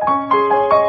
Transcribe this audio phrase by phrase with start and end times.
[0.00, 0.85] 皆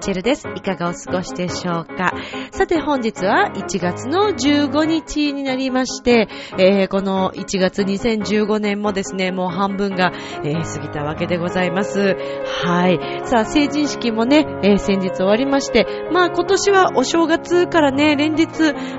[0.00, 0.48] チェルです。
[0.56, 2.14] いかがお過ごしでしょうか？
[2.52, 6.28] さて、本日は1月の15日になりまして、
[6.58, 12.16] えー、この1月2015年もですね、もう半分が、えー過ぎたわけでございます。
[12.64, 12.98] はい。
[13.24, 18.48] さあ、成人式もね、えー先日終わりまして、まあ今年はお正月からね、連日、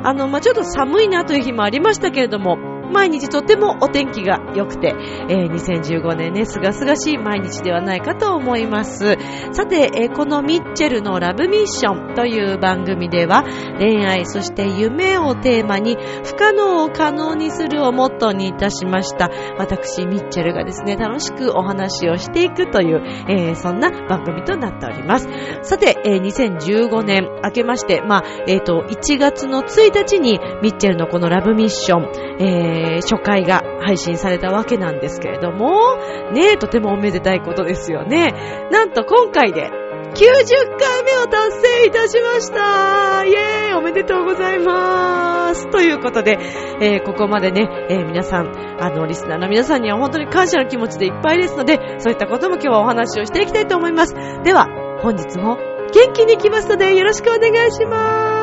[0.04, 2.58] あの、まあちょっと寒いなという日もありましたけれども、
[2.92, 4.94] 毎日とてもお天気が良くて、
[5.30, 9.18] えー2015年ね、すがすがしい毎日ではないかと思います。
[9.52, 13.44] さて、えーこのミッチェルのラブミッションという番組では、
[13.80, 19.30] 恋愛、そして夢をテーマに、不可能を可能にするをモットーにいたしました。
[19.58, 25.28] 私、ミッチェルがですね、楽しくお話をしていくという、えーそんな番組となっております。
[25.62, 35.98] さて、えー2015年明けまして、まあ、えっ、と、1月の1日にミッチェルのこのラブミッション、えー初回が配信されたわけなんですけれども、
[36.34, 38.34] ね、とてもおめでたいことですよね。
[38.72, 39.70] なんと今回で、
[40.14, 46.38] 90回目を達成いたしましたイェーイおめでとうございますということで、
[46.82, 48.52] えーここまでね、えー皆さん、
[48.82, 54.14] あの、リスナーの皆さんには本当に感謝の気持ちでいっぱいですので、そういったことも今日はお話をしていきたいと思います。
[54.44, 54.68] では、
[55.02, 55.58] 本日も
[55.94, 58.41] 元気に行きますので、よろしくお願いします。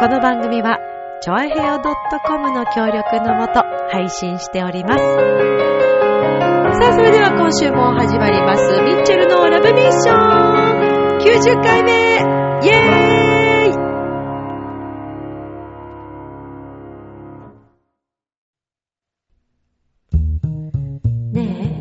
[0.00, 0.78] この番組は、
[1.20, 1.78] ちょあへよ
[2.26, 4.98] .com の協力のもと配信しております。
[4.98, 5.04] さ
[6.88, 8.62] あ、それでは今週も始まります。
[8.80, 13.74] ミッチェルのラブミッション !90 回目イェー
[21.34, 21.76] イね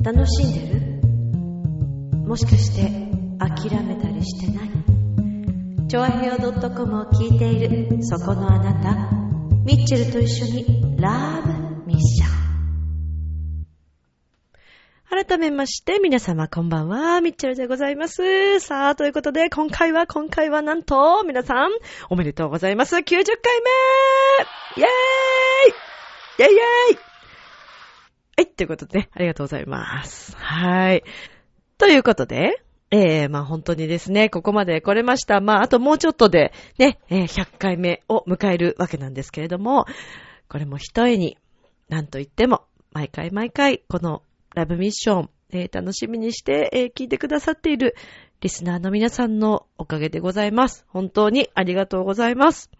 [0.00, 2.26] え、楽しんでる？
[2.26, 2.90] もしかして
[3.38, 4.91] 諦めたりしてない？
[5.92, 9.10] チョアヘオ .com を聞いているそこのあなた、
[9.66, 12.26] ミッチェルと一緒にラブミッショ
[15.10, 15.26] ン。
[15.26, 18.58] 改めまして、皆様こんばんは、ミッチェルでございます。
[18.60, 21.70] さあ、ということで、今回は、今回はなんと、皆さん、
[22.08, 22.96] おめでとうございます。
[22.96, 23.22] 90回目
[24.78, 24.86] イェーイ
[26.38, 26.98] イェイイェイ
[28.38, 30.34] はい、ということでね、ありがとうございます。
[30.38, 31.04] はい。
[31.76, 32.61] ということで、
[32.94, 35.40] えー、まあ本当にですね、ここまで来れました。
[35.40, 39.86] まああともうちょっとでね、えー100回目を迎えるわけなんですけれども、
[40.48, 41.38] これも一重に、
[41.88, 44.22] なんと言っても、毎回毎回、この
[44.54, 47.96] ラブミッション、えー楽しみにして、えー聞いてくださっている
[48.42, 50.84] リスナーの皆さんのおかげでございます。
[50.88, 52.70] 本当にありがとうございます。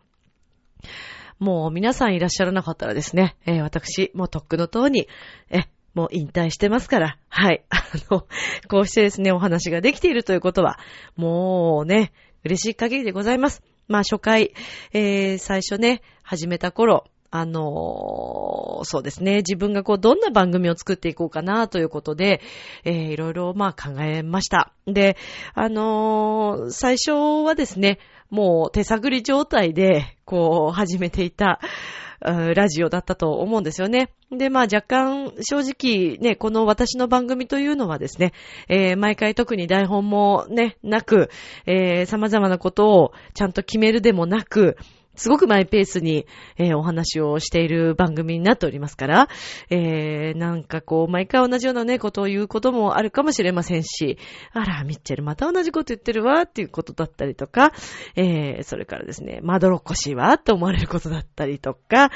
[1.39, 5.09] もう皆さんいらっしゃらなかったらですね、えー私、もうとっくのとうに、
[5.49, 5.63] え、
[5.95, 7.65] もう引退してますから、はい。
[7.71, 8.27] あの、
[8.69, 10.79] こうしてですね、お話ができているということは、
[11.17, 12.13] もうね、
[12.45, 13.63] 嬉しい限りでございます。
[13.89, 14.53] まあ初回、
[14.93, 22.41] えー、最初ね、始めた頃、あのーそうですね、自分がこう、どんな番組を作っていこうかなということで、
[22.85, 24.73] えー、いろいろまあ考えました。
[24.87, 25.17] で、
[25.55, 27.13] あのー最初
[27.45, 27.99] はですね、
[28.29, 31.61] もう手探り状態で、こう、始めていた、
[32.23, 34.11] ラジオだったと思うんですよね。
[34.31, 38.33] で、まあ若干、正直ね、この私の番組というのはですね、
[38.69, 41.31] えー毎回特に台本もね、なく、
[41.67, 44.77] えー様々なことをちゃんと決めるでもなく、
[45.15, 49.29] すごくマイペースに、えーお話をしている番組になっておりますから、
[49.71, 54.19] えーなんかこう、毎回同じようなね、ことを言うこともあるかもしれませんし、
[54.53, 57.73] あら、ミッチェルまた同じこと言ってるわ、っていうことだったりとか、
[58.17, 62.11] えーそれからですね、まどろっこしいわ、って思われることだったりとか、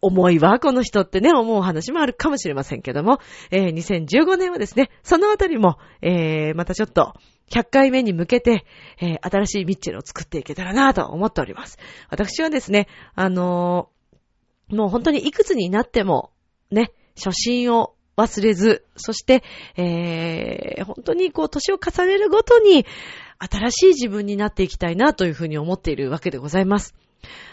[0.00, 3.20] 重いわ、この人ってね、思う話もあるかもしれませんけども、
[3.50, 7.14] えー2015年はですね、そのあたりも、えーまたちょっと、
[7.50, 8.64] 100回目に向けて、
[9.00, 11.78] えー新しいミッチェルを作っていけたらなと思っております。
[12.10, 13.94] 私はですね、あのー
[14.70, 16.30] もう本当にいくつになっても、
[16.70, 16.90] ね、
[17.22, 19.42] 初心を忘れず、そして、
[19.76, 22.86] えー本当にこう、年を重ねるごとに、
[23.38, 26.94] 新しい自分になっていきたいなというふうに思っているわけでございます。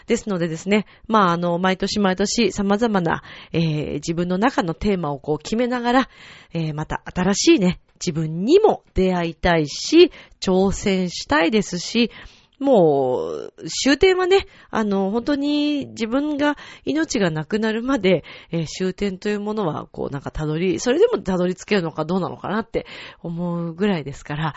[0.06, 3.22] ですのでですね、まあ、あの、毎年毎年様々な、
[3.52, 6.08] えー自分の中のテーマをこう決めながら、
[6.54, 10.10] えーまた新しいね、自分にも出会いたいし、
[10.40, 12.10] 挑戦したいですし、
[12.58, 18.22] もう、終点はね、あの、本当に自分が命がなくなるまで、
[18.52, 22.86] えー、終点というものは、こう、なんかたどり、それでもたどり着けるのかどうなのかなって
[23.20, 24.54] 思うぐらいですから、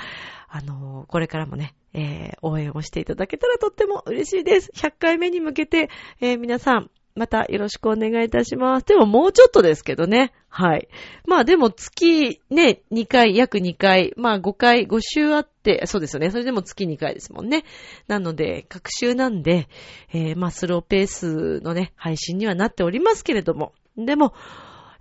[0.48, 4.71] あの、これからもね、えー、応援をしていただけたらとっても嬉しいです。
[4.75, 5.89] 100回目に向けて、
[6.21, 8.85] えー、皆さん、またよろしくお願いいたします。
[8.85, 10.33] でももうちょっとですけどね。
[10.50, 10.89] はい。
[11.25, 16.29] まあでも月ね、2回、約2回、まあ5回、5週あって、そうですよね。
[16.29, 17.63] それでも月2回ですもんね。
[18.07, 19.69] なので、各週なんで、
[20.12, 23.71] えー、まあスローペースのね、配信にはなっておりますけれども。
[23.95, 24.33] でも、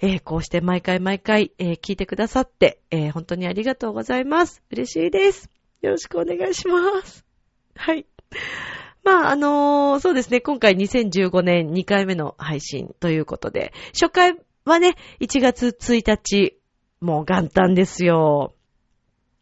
[0.00, 4.62] えー、こうして毎回毎回、えー、聞いてくださって、えー、本当にありがとうございます。
[4.70, 5.50] 嬉しいです。
[5.82, 7.24] よろしくお願いします。
[7.74, 8.06] はい。
[9.04, 16.58] まあ、あのー、そうですね、今回2015年2回目の配信ということで、初回はね、1月1日、
[17.00, 18.54] もう元旦ですよ。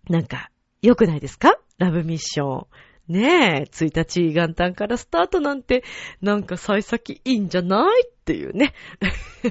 [0.09, 0.51] なんか、
[0.83, 1.59] 良くないですか？
[1.79, 2.67] ラブミッション。
[3.09, 5.85] ねえ、1日元旦からスタートなんて、
[6.21, 8.07] なんか幸先いいんじゃない？
[8.09, 8.75] っていうね。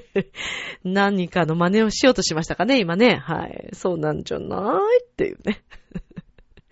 [0.84, 3.16] 何かの真似をしようとしましたかね、今ね。
[3.16, 3.69] はい。
[3.74, 5.04] そうなんじゃない？
[5.04, 5.62] っていうね。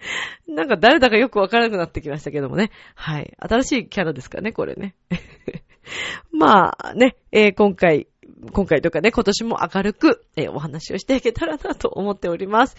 [0.47, 2.71] なんか誰だかよくわからなくなってきましたけどもね。
[2.95, 3.33] はい。
[3.37, 4.95] 新しいキャラですかね、これね。
[6.31, 8.07] まあね、えー、今回、
[8.51, 12.77] 今回とかね、今年も明るく、えー、お話をしていけたらなと思っております。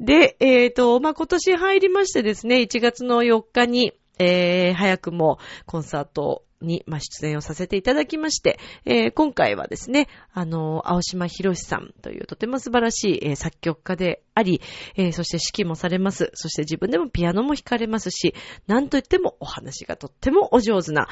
[0.00, 14.60] で、えっ、ー、と、まあ、今年入りましてですね、1月の4日に、えー、早くもコンサートに、まあ、出演をさせていただきまして、えー、今回はですね、あの、青島博さんというとても素晴らしい、えー、作曲家であり、
[14.96, 16.30] え、そして指揮もされます。
[16.34, 18.34] そして自分でもピアノも弾かれますし、
[18.66, 21.08] なんといってもお話がとってもお上手な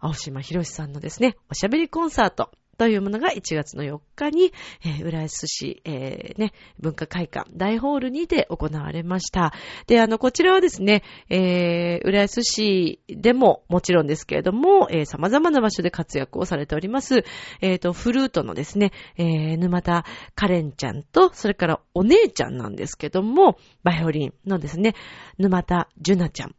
[0.00, 4.52] 青島博さんのですね、おしゃべりコンサート、というものが1月の4日に、
[4.84, 9.52] えー、浦安市、えー、ね、文化会館大ホールにて行われました。
[9.88, 17.24] で、あの、こちらはですね、えー、浦安市でももちろんですけれども、えー、様々な場所で活躍をされております、
[17.60, 20.04] えっ、と、フルートのですね、え、沼田
[20.36, 24.94] カレンちゃんと、それからお姉ちゃんなんですけども、バイオリンのですね、
[25.36, 26.54] 沼田ジュナちゃん。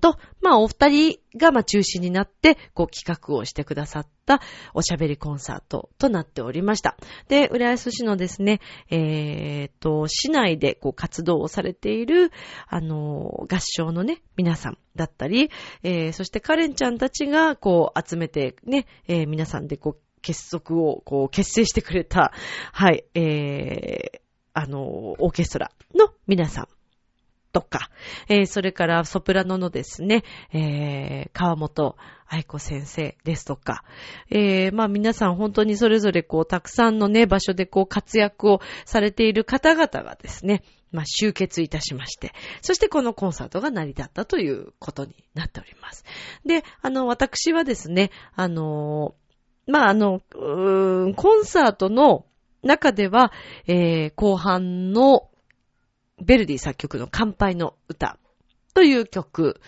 [0.00, 4.40] と、まあ、お二人が、まあ、中心になって、こう、企画をしてくださった
[4.74, 6.96] おしゃべりコンサートとなっておりました。
[7.28, 12.30] で、浦安市のですね、えー、と、市内で、こう、活動をされている、
[12.68, 15.50] あの、合唱のね、皆さんだったり、
[15.82, 22.32] えー、そしてカレンちゃんたちが、こう、集めて、ね、えー、皆さんで、こう、結束を、こう、結成してくれた、
[22.72, 24.20] はい、えー、
[24.52, 24.82] あの、
[25.18, 26.77] オーケストラの皆さん
[27.52, 27.90] とか、
[28.28, 30.22] えー、それからソプラノのですね、
[30.52, 31.96] えー、川本
[32.26, 33.84] 愛子先生ですとか、
[34.30, 40.62] えー、まあ皆さん本当にそれぞれこうたくさんのね、場所でこう活躍をされている方々がですね、
[40.92, 46.04] まあ集結いたしまして、そしてこのコンサートが成り立ったということになっております。
[46.44, 49.14] で、あの、私はですね、あの、
[49.66, 52.26] まああの、うーん、コンサートの
[52.62, 53.32] 中では、
[53.66, 55.28] えー、後半の
[56.20, 58.18] ベルディ作曲の乾杯の歌
[58.74, 59.60] という曲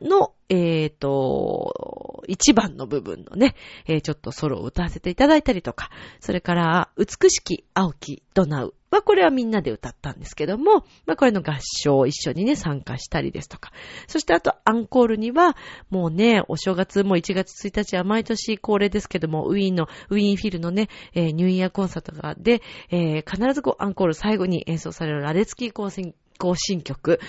[0.00, 3.54] の、えっ、ー、と、一番の部分のね、
[3.86, 13.72] えー、ちょっとソロを歌わせていただいたりとか、それから、美しき青きドナウは、これはみんなで歌ったんですけども、まあ、これの合唱を一緒にね、参加したりですとか。
[14.06, 15.56] そしてあと、アンコールには、
[15.90, 27.20] もうね、お正月も1月1日は毎年恒例ですけども、ウィーンの、ウィーンフィルのね、えー、ニューイヤーコンサートがで、えー、必ずこう、アンコール最後に演奏されるラレツキー行進曲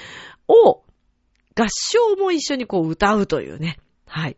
[0.47, 0.83] を、
[1.55, 3.79] 合唱も一緒にこう歌うというね。
[4.05, 4.37] はい。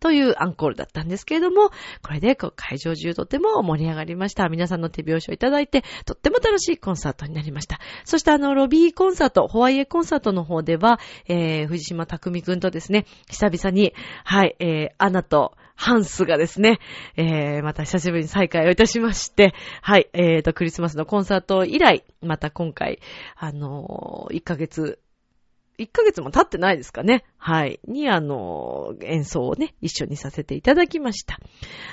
[0.00, 1.70] というアンコールだったんですけれども、
[2.02, 4.48] これで会場中とても盛り上がりました。
[4.48, 7.80] 皆さんの手拍子をいただいて、とっても楽しいコンサートになりました。
[8.04, 16.78] そしてあの、ロビーコンサート、ホワイエコンサートの方では、えー、藤島匠くんとですね、久々に、はい、えー、アナと、ハンスがですね、
[17.16, 22.98] えー、また久しぶりに再会をいたしまして、はい、えーと、クリスマスのコンサート以来、また今回、
[23.36, 24.98] あのー、1ヶ月
[25.78, 27.24] 1ヶ月も経ってないですかね。
[27.36, 27.80] はい。
[27.86, 31.38] に、あの、演奏をね、一緒にさせていただきました。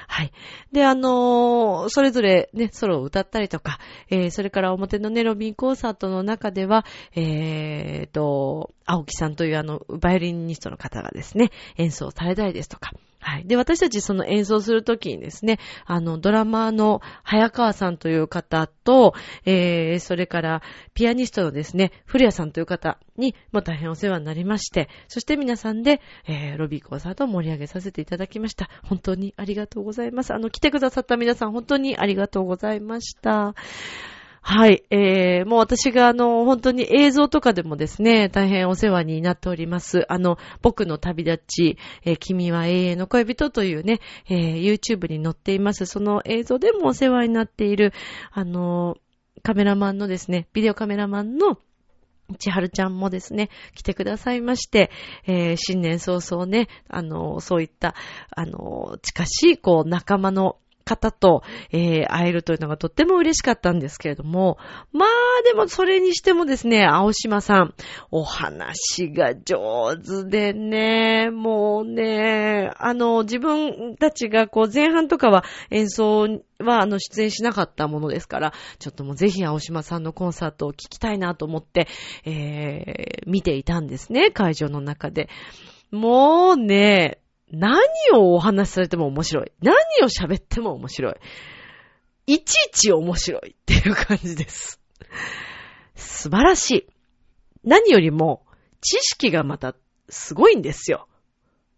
[0.08, 0.32] はい。
[0.72, 6.86] で、あの、それぞれね、ソロを歌ったりとか、えー、それから表のね、ロビンコンサートの中では、
[7.16, 12.92] えーと、青木さんというあの、バイオリニストの方がですね、演奏されたりですとか、
[13.24, 13.46] はい。
[13.46, 19.14] で、私たちその演奏するときにですね、あの、ドラマーの早川さんという方と、
[19.46, 20.62] えー、それから、
[20.94, 28.70] ピアニストのですね、古谷さんという方にも大変お世話になりまして、そして皆さんで、えー、ロビーコンサートを盛り上げさせていただきました。
[28.84, 30.34] 本当にありがとうございます。
[30.34, 33.56] あの、来てくださった皆さん、本当にありがとうございました。
[34.46, 34.84] はい。
[34.90, 40.06] えー、もう私があの、本当に映像とかでもですね、大変お世話になっております。
[40.12, 45.86] あの、僕の旅立ち、えー、君は永遠の恋人というね、えー、YouTube に載っています。
[45.86, 47.94] その映像でもお世話になっている、
[48.32, 48.98] あの、
[49.44, 51.58] カメラマンのですね、ビデオカメラマンの
[52.40, 54.92] 千春ちゃんもですね、来てくださいまして、
[55.26, 57.96] えー、新年早々ね、あの、そういった、
[58.32, 64.58] あの、近しい、こう、仲間の方と、えー、会えるというのがとっても嬉しかったんですけれども、
[64.92, 65.10] まあ
[65.46, 67.74] でもそれにしてもですね、青島さん、
[68.12, 76.28] お話が上手でね、もうね、あの、自分たちがこう前半とかは演奏
[76.60, 81.88] はあの出演しなかったものですから、ちょっともうぜひ青島さんのコンサートを聞きたいなと思って、
[82.26, 85.30] えー、見ていたんですね、会場の中で。
[85.92, 87.20] もうね、
[87.54, 87.78] 何
[88.16, 89.52] をお話しされても面白い。
[89.62, 91.16] 何を喋っても面白い。
[92.26, 94.82] いちいち面白いっていう感じです。
[95.96, 96.88] 素晴らしい。
[97.64, 98.44] 何よりも、
[98.82, 99.76] 知識がまた
[100.10, 101.08] すごいんですよ。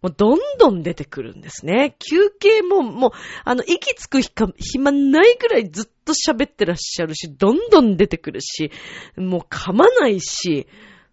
[0.00, 1.96] もうどんどん出てくるんですね。
[1.98, 3.10] 休憩も、もう、
[3.44, 4.20] あの、息つく
[4.56, 8.70] 暇ないぐらいずっと喋ってらっしゃるし、どんどん出てくるし、
[9.16, 10.66] もう噛まないし、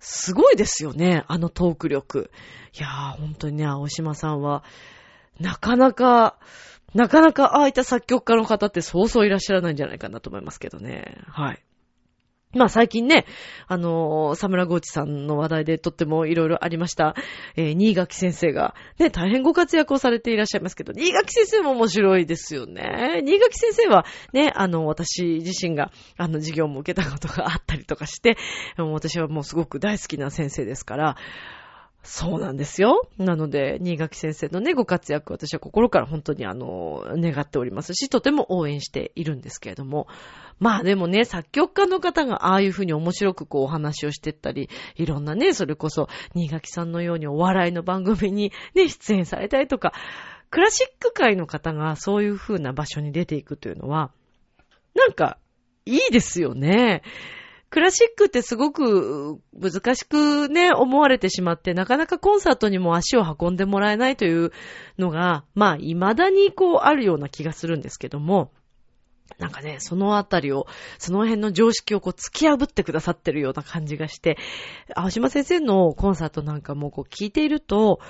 [0.04, 2.30] すごいですよね、あのトーク力。
[2.78, 4.64] いやー、本当にね、青島さんは、
[5.40, 6.38] なかなか、
[6.94, 11.18] なかなかああいった作曲家の方ってそうそういらっしゃらないんじゃないかなと思いますけどね。
[11.28, 11.64] はい。
[12.54, 13.26] まあ最近ね、
[13.68, 17.16] あのー、サムラゴーチさんの話題でとってもいろいろありました、
[17.56, 23.22] えー、新垣先生が、ね、大変ご活躍をされていらっしゃいますけど、新垣先生も面白いですよね。
[23.26, 28.38] 新垣先生は、ね、あの、私自身が、あの、授業も受けたことがあったりとかして、
[28.78, 31.18] 私はもうすごく大好きな先生ですから、
[32.04, 33.08] そうなんですよ。
[33.18, 40.08] なので、新垣先生のね、ご活躍、私は心から本当にあの、願っておりますし、とても応援しているんですけれども。
[40.60, 49.94] まあでもね、作曲家の方がああいうふうに面白くこうお話をしてったり、いろんなね、それこそ、新垣さんのようにお笑いの番組にね、出演されたりとか、
[50.50, 54.12] クラシック界の方がそういうふうな場所に出ていくというのは、
[54.94, 55.38] なんか、
[55.86, 57.02] いいですよね。
[57.74, 64.52] クラシックってすごく難しくね、思われてしまって、なかなかコンサートにも足を運んでもらえないという
[65.00, 68.52] のが、まあ、未だにこうあるような気がするんですけども、
[69.40, 70.68] なんかね、そのあたりを、
[71.00, 74.38] その辺の常識をこう突き破ってくださってるような感じがして、
[74.96, 78.02] 青島先生のコンサートなんかもこう聞いていると、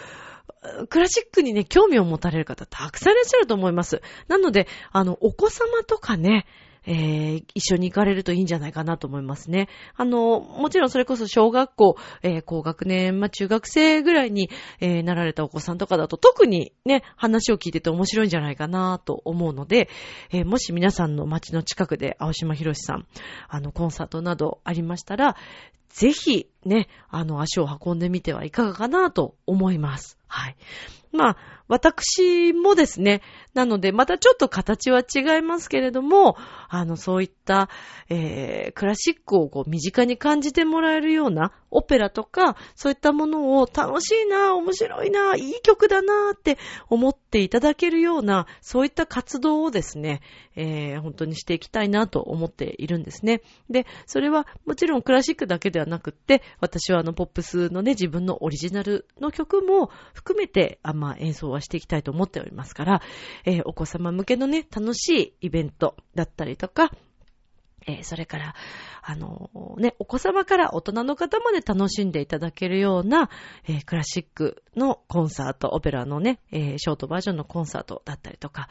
[0.90, 4.02] クラシックにね、興味を持たれる方たくさんいらっしゃると思います。
[4.28, 6.46] なので、あの、お子様とかね、
[6.86, 9.70] えー、一緒に行かれるといいんじゃないかなと思いますね。
[9.96, 14.50] あの、もちろんそれこそ小学校、えー、高学年、まあ、中学生ぐらいに、
[14.80, 19.90] えー、なられたお子さんとかだと特にね、話を聞いてて面白いんじゃないかなと思うので、
[20.32, 23.08] えー、もし皆さんの街の近くで青島博さん、
[23.48, 25.36] あの、コンサートなどありましたら、
[25.90, 30.18] ぜひね、あの、足を運んでみてはいかがかなと思います。
[30.28, 30.56] はい。
[31.14, 33.22] まあ、私もですね、
[33.54, 36.36] なので、またちょっと形は違いますけれども、
[36.68, 37.70] あの、そういった、
[38.10, 46.58] えー、クラシックをこう、身近に感じてもらえるような、オペラとか、そういったものを楽しいな、面白いな、いい曲だなって
[46.90, 50.22] 思っていただけるような、そういった活動をですね、
[50.56, 53.42] えー、本当にしていきたいなと思っているんですね。
[53.70, 63.02] で、それはもちろんクラシックだけではなくって、私はあの、ポップスのね、自分のオリジナルの曲も含めて、あまあ、演奏はしていきたいと思っておりますから、
[63.46, 66.92] えー、お子様向けのね、楽しいイベントだったりとか、
[67.86, 68.56] えー、それから、
[69.02, 73.30] あのー、ね、お子様から大人の方まで楽しんでいただけるような、
[73.68, 78.70] えー、クラシックのコンサート、オペラのね、えショートバージョンのコンサートだったりとか、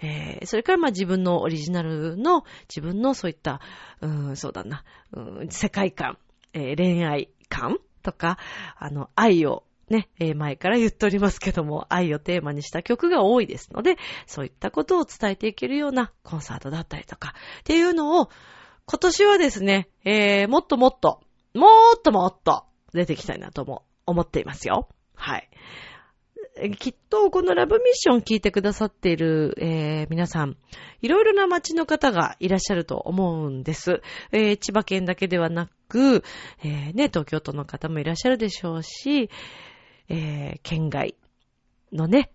[0.00, 3.60] えそれからま自分のオリジナルの、自分のそういった、
[4.00, 6.18] うん、そうだな、うん、世界観、
[6.52, 8.38] え恋愛観とか、
[8.76, 18.30] あの、愛をね、えー、前から言っておりますけども、愛をテーマにした曲が多いですので、そういったことを伝えていけるようなコンサートだったりとか、っていうのを、
[18.86, 21.20] 今年はですね、えー、もっともっと、
[21.54, 21.66] も
[21.96, 24.88] っともっと出ていきたいなとも思っていますよ。
[25.14, 25.48] はい。
[26.78, 30.56] きっとこのラブミッション聞いてくださっている、えー、皆さん、
[31.02, 34.02] いろいろな街の方がいらっしゃると思うんです。
[34.32, 36.24] えー、千葉県だけではなく、
[36.64, 39.30] えー、ね、東京都の方もいらっしゃるでしょうし、
[40.08, 41.14] えー、県外
[41.92, 42.30] のね、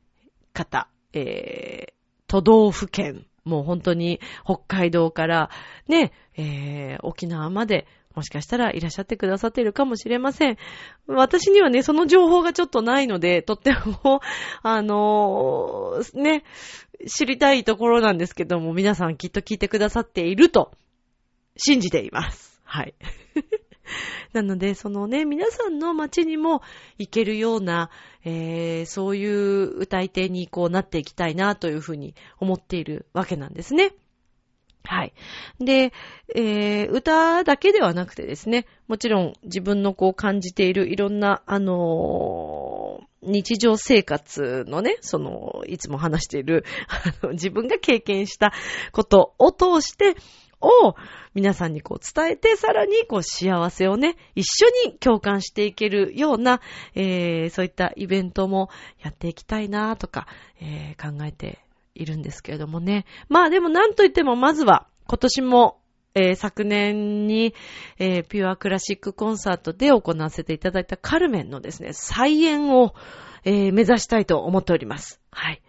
[0.54, 1.94] 方、えー、
[2.28, 5.50] 都道府県、もう本当に北海道から
[5.88, 10.58] ね、えー、沖縄までもしかしたらいらっしゃってくださっているかもしれません。
[11.08, 14.22] 私にはね、その情報がちょっとないので、とっても、
[14.62, 16.44] あのー、ね、
[17.08, 20.72] 知りたいところなんですけども、皆さんきっと聞いてくださっていると
[21.58, 22.62] 信じています。
[22.64, 22.94] はい。
[24.34, 26.62] なので、そのね、皆さんの街にも
[26.98, 27.90] 行けるような、
[28.26, 33.94] えー、そういう歌い手にこうなっていきたいなというふうに思っているわけなんですね。
[34.86, 35.14] はい。
[35.60, 35.94] で、
[36.36, 46.66] えー、歌だけではなくてですね、もちろん自分のこう感じているいろんな、あのー、日常生活のね、その、いつも話している、
[47.24, 48.52] あの、自分が経験した
[48.92, 50.16] ことを通して、
[50.64, 50.96] を
[51.34, 56.62] 皆さんにこう伝えて、さらにこう幸せをね、一緒に共感していけるような、
[56.96, 58.70] えー、そういったイベントも
[59.04, 60.28] やっていきたいなとか、
[60.62, 61.60] えー、考えて
[61.96, 63.06] いるんですけれどもね。
[63.30, 65.80] まあでもなんといってもまずは今年も
[66.16, 67.56] えー、昨年に、
[67.98, 72.94] えー、ピュアクラシックコンサートで行わせていただいたカルメンのですね、再演を、
[73.46, 75.20] えー、目指したいと思っております。
[75.32, 75.62] はい。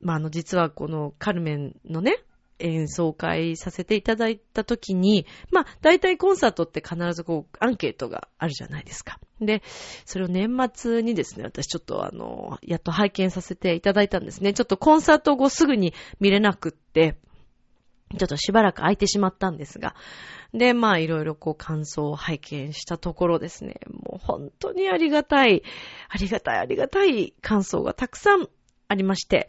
[0.00, 2.24] まあ、あの、実はこのカルメンのね、
[2.62, 9.18] 演奏会させていただいたときに、まあ、大体コンサートって必ずこう、アンケートがあるじゃないですか。
[9.40, 9.62] で、
[10.06, 14.52] それを年末にですね、私ちょっとあの、やっと拝見させていただいたんですね。
[14.52, 17.16] ちょっとコンサート後すぐに見れなくって、
[18.18, 19.94] ちょっとしばらく空いてしまったんですが、
[20.52, 25.62] で、まあいろいろこう感想を拝見したところですね、もう本当にありがたい、
[26.08, 28.48] ありがたいありがたい感想がたくさん
[28.88, 29.48] ありまして、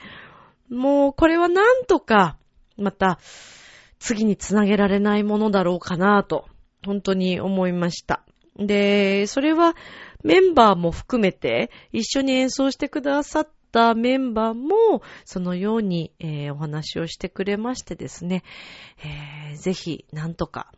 [0.69, 2.37] もうこれはなんとか
[2.77, 3.19] また、
[3.99, 6.45] 次につなげられないものだろうかなと、
[6.85, 8.23] 本当に思いました。
[8.57, 9.75] で、それは
[10.23, 18.43] メンバーも含めて一緒に演奏してくださったメンバーもそのように、えー、お話をしてくれましてですね、
[18.99, 20.71] えー、ぜひなんとか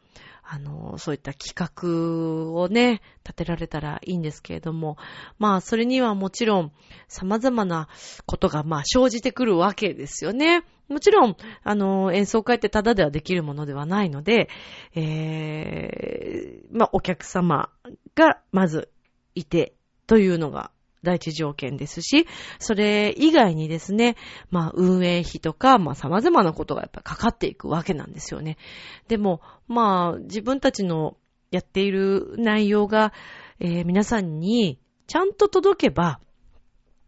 [0.47, 4.95] あの、そういった企画をね、立てられたらいいんですけれども、
[5.39, 6.71] まあ、それにはもちろん、
[7.07, 7.89] 様々な
[8.27, 10.63] ことが、まあ、生じてくるわけですよね。
[10.87, 14.49] もちろん、あの、演奏会ってただではできるものではないので、
[14.93, 17.69] えー、まあ、お客様
[18.15, 18.89] がまず
[19.33, 19.73] いて、
[20.07, 20.71] というのが
[21.05, 22.27] 第一条件ですし、
[22.59, 24.17] それ以外にですね、
[24.49, 28.57] まあ運営費とか、まあ様々なことがやっぱかかっていくわけなんですよね。
[29.07, 31.15] でも、まあ自分たちの
[31.51, 33.13] やっている内容が、
[33.59, 36.19] えー、皆さんにちゃんと届けば、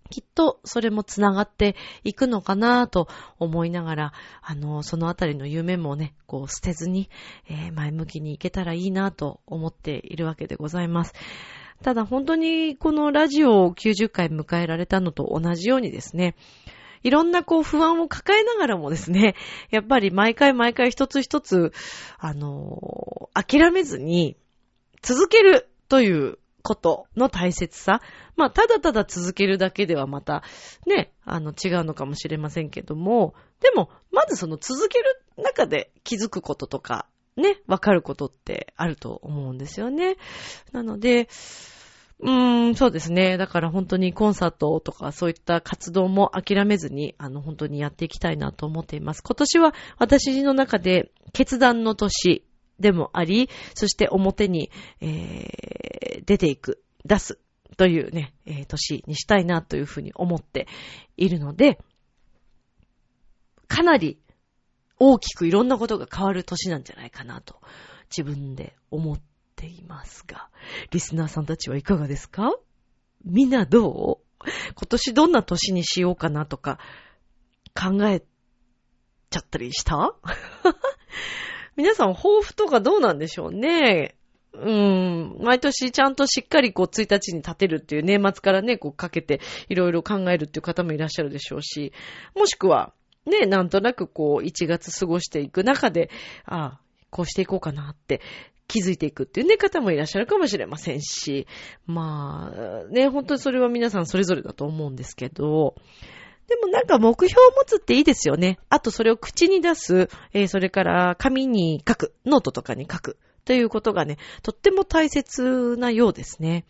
[0.09, 3.07] きっとそれもつながっていくのかなと
[3.39, 7.09] 思いながら、あの、そのあたりの夢もね、こう捨てずに、
[7.49, 11.13] えー、前向きにいけたらいいなと思っているわけでございます。
[11.83, 16.35] ただ本当にこのラジオを90回迎えられたのと同じようにですね、
[17.03, 19.35] いろんなこう不安を抱えながらもですね、
[19.69, 21.71] やっぱり毎回毎回一つ一つ、
[22.17, 24.35] あの、諦めずに
[25.01, 28.01] 続けるということの大切さ。
[28.35, 30.43] まあ、ただただ続けるだけではまた、
[30.85, 40.17] ね、あの、違うのかもしれませんけども、でも、まずその続ける中で気づくこととか、ね、わかることってあると思うんですよね。
[40.73, 41.29] なので、
[42.19, 43.37] うーん、そうですね。
[43.37, 49.21] だから本当にコンサートとかそういった活動も諦めずに、あの、本当にやっていきたいなと思っています。
[49.23, 52.43] 今年は私の中で決断の年
[52.79, 57.39] でもあり、そして表に、えー、出ていく、出す
[57.77, 60.67] というね、えー、年にしたいなというふうに思って
[61.15, 61.79] いるので、
[63.67, 64.19] かなり
[64.99, 67.59] 大きくいろんなことが変わる年なんじゃないかなと
[68.15, 69.19] 自分で思っ
[69.55, 70.49] ていますが、
[70.91, 72.53] リスナーさんたちはいかがですか？
[73.25, 74.45] みんなどう？
[74.75, 76.79] 今年どんな年にしようかなとか
[77.75, 78.23] 考え
[79.29, 80.15] ちゃったりした？
[81.77, 84.15] 皆さん抱負とかどうなんでしょうね。
[84.53, 91.93] うん、毎年ちゃんとしっかりこう1日に立てるっていう年末からね、こうかけていろいろ考えるっていう方もいらっしゃるでしょうし、
[92.35, 92.91] もしくは
[93.27, 96.09] ね、なんとなくこう、1月過ごしていく中で、
[96.45, 96.79] ああ、
[97.11, 98.21] こうしていこうかなって
[98.67, 101.45] 気づいていくっていうね、方もいらっしゃるかもしれませんし、
[101.85, 105.75] まあ、ね、本当にそれは皆さんそれぞれだと思うんですけど、
[106.47, 108.57] でもなんか目標を持つっていいですよね。
[108.69, 116.65] あとそれを口に出す、えー、それから紙に書く、ノートとかに書くということがね、とっても大切なようですね。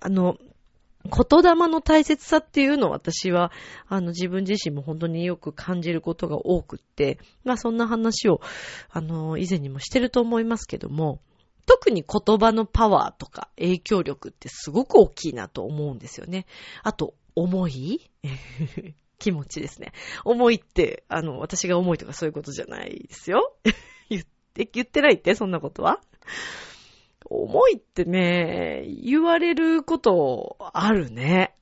[0.00, 0.36] あの、
[1.06, 3.52] 言霊の大切さっていうのを私は、
[3.88, 8.40] あの、自分自身も本当によく感じることが多くって、まあそんな話を、
[8.90, 11.20] あの、以前にもしてると思いますけども、
[11.64, 16.46] 特に言葉のパワーとか影響力ってすごく大きいなと思うんですよね。
[16.82, 18.10] あと、思い？
[19.18, 19.92] 気持ちですね。
[20.24, 23.56] 思いって、あの、私が思いとかそういうことじゃないですよ。
[24.10, 26.00] 言って、言ってないって、そんなことは。
[27.28, 31.56] 重いってね、言われることあるね。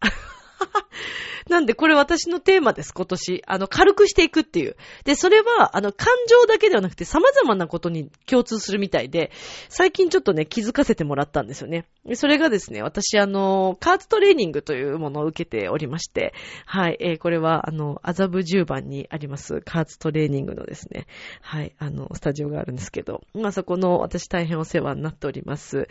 [1.48, 3.42] なんでこれ私のテーマです、今年。
[3.46, 4.77] あの、軽くしていくっていう。
[5.05, 9.31] で、それは、あの、感情だけではなくて様々なことに共通するみたいで、
[9.68, 11.87] 最近ちょっとね、気づかせてもらったんですよね。
[12.14, 16.35] それがですね、私、あの、カーツトレーニングというものを受けておりまして、
[16.66, 21.07] はい、えー、これは、あの、麻布十番にあります、カーツトレーニングのですね、
[21.40, 25.88] はい、あの、スタジオがあるんですけど、まあ、そこの私大変お世話になっております、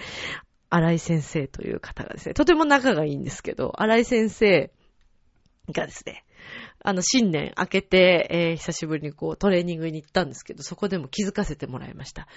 [0.73, 4.71] 荒井先生という方がですね、とても仲がいいんですけど、荒井先生
[5.71, 6.25] がですね、
[6.83, 12.27] あの、新年明けて、えー、久しぶりにこうトレーニングに行ったんですけど、そこでも気づかせてもらいました。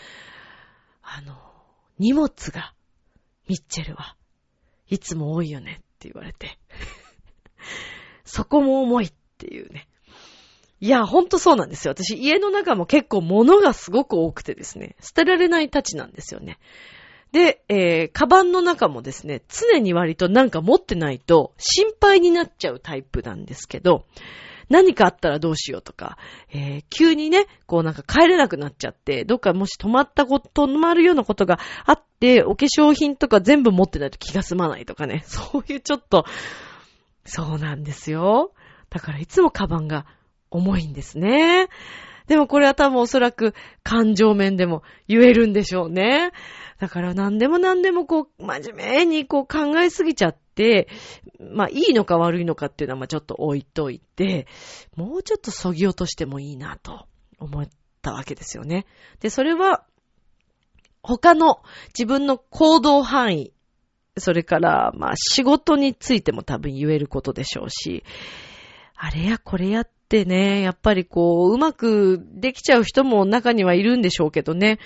[1.02, 1.34] あの、
[1.98, 2.74] 荷物が、
[3.48, 4.16] ミッチェルは
[4.88, 6.58] いつも多いよねって言われて。
[8.24, 9.88] そこも重いっていうね。
[10.80, 11.92] いや、ほんとそうなんですよ。
[11.92, 16.58] 私、家の中も結構物がすごく多くてですね、捨てられないたちなんですよね。
[17.32, 24.06] で、えー、カバンの中もですね、常に割となんか持ってないと心配になっちゃうタイプなんですけど、
[24.68, 26.18] 何かあったらどうしようとか、
[26.52, 36.24] えー、急にね、こうなんか帰れなくなっちゃって、どっかもし止まったこと、止まるようなことがあって、お化粧品とか全部持ってないと気が済まないとかね、 そういうちょっと、
[37.24, 38.52] そうなんですよ。
[38.90, 40.06] だからいつもカバンが
[40.50, 41.68] 重いんですね。
[42.26, 46.32] でもこれは多分おそらく感情面でも言えるんでしょうね。
[46.78, 50.88] だから何でも何でもこう、真面目にこう考えすぎちゃって、
[51.40, 54.46] まあいいのか悪いのかっていうのはまあちょっと置いといて、
[54.94, 57.06] もうちょっとそぎ落としてもいいなと
[57.38, 57.68] 思っ
[58.02, 58.86] たわけですよね。
[59.20, 59.84] で、それは、
[61.02, 61.62] 他の
[61.96, 63.52] 自分の行動範囲、
[64.18, 68.04] それから、まあ仕事についても多分言えることでしょうし、
[68.96, 74.78] あれやこれやっってね、やっぱりこう、うまくできちゃう人も中にはいるんでしょうけどね。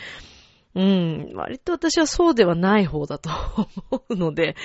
[0.75, 3.31] うん、割と私はそうではない方だと
[3.91, 4.57] 思うので、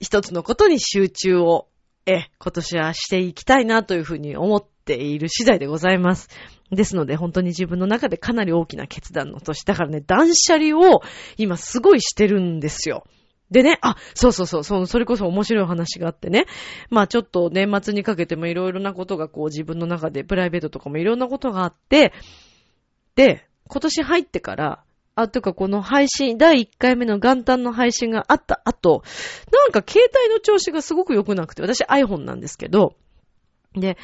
[0.00, 1.68] 一つのことに集中を、
[2.06, 6.30] え、今年はしていきたいなというふうに思っている次第でございます。
[6.70, 9.64] ですので、本当に自分の中でかなり大きな決断の年。
[9.64, 11.02] だからね、断捨離を
[11.36, 13.04] 今すごいしてるんですよ。
[13.52, 16.46] でね、あ、そうそうそう、そ、それこそ面白い話があってね。
[16.90, 22.12] まあちょっと年末にかけてもいろいろなことがこう自分の中でプライベートとかもいろんなことがあって、
[23.14, 24.82] で、今年入ってから、
[25.14, 29.02] あ、というかこの配信、第1回目の元旦の配信があった後、
[29.52, 32.96] なんか携帯の調子がすごく良くなくて、私 iPhone なんですけど、
[33.74, 33.98] で、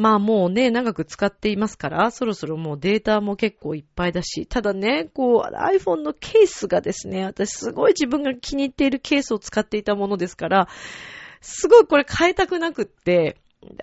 [0.00, 10.68] まあもうね、長く使っていますから、そろそろもうデータも結構いっぱいだし、ただね、こう iPhone のケースがですね、私すごい自分が気に入っているケースを使っていたものですから、
[11.42, 13.36] すごいこれ変えたくなくって、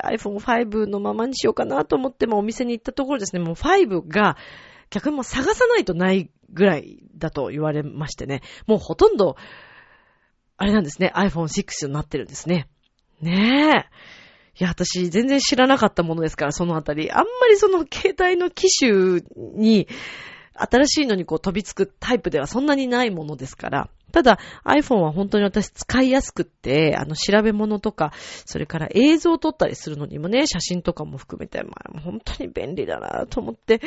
[0.03, 4.37] iPhone5 のままにしようかなと思ってもお店に行ったところですね、もう5が
[4.89, 8.41] 逆にもう探さないとないぐらいだと言われましてね。
[8.65, 9.35] もうほとんど、
[10.57, 11.11] あれなんですね。
[11.15, 12.67] iPhone6 になってるんですね。
[13.21, 14.26] ねえ。
[14.59, 17.11] いや、私全然知らなかったものですから、そのあたり。
[17.11, 19.21] あんまりその携帯の機種
[19.55, 19.87] に、
[20.57, 23.89] 新しいのにこう飛びつくタイプではそんなにないものですから。
[24.11, 28.11] ただ iPhone は本当に私使いやすくって、あの調べ物とか、
[28.45, 33.81] それから映像を撮ったりするのにもね、写真とかも含めて、まあ本当に便利だなと思って、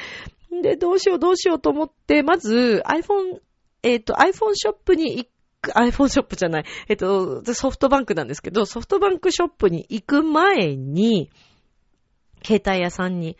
[0.62, 3.40] で、どうしようどうしようと思って、まず iPhone、
[3.82, 5.26] えっ、ー、と iPhone ショップに行
[5.60, 11.30] く、iPhone ショップじゃない、えっ、と、ソフトバンクなんですけど、ソフトバンクショップに行く前に、
[12.44, 13.36] 携帯屋さんに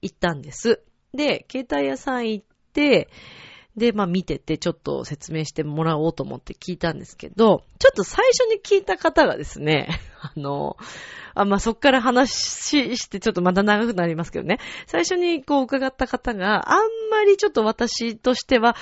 [0.00, 0.82] 行ったんです。
[1.12, 3.08] で、携帯屋さん行って、
[3.76, 9.88] で、まあ見ててちょっと説明してもらおうと思って聞いたんですけど、ちょっと最初に聞いた方がですね、
[10.20, 10.76] あの、
[11.34, 12.30] あまあ、そっから話
[12.96, 14.58] してちょっとまた長くなりますけどね。
[14.86, 18.76] 最初にこう伺った方があんまりちょっと私としては、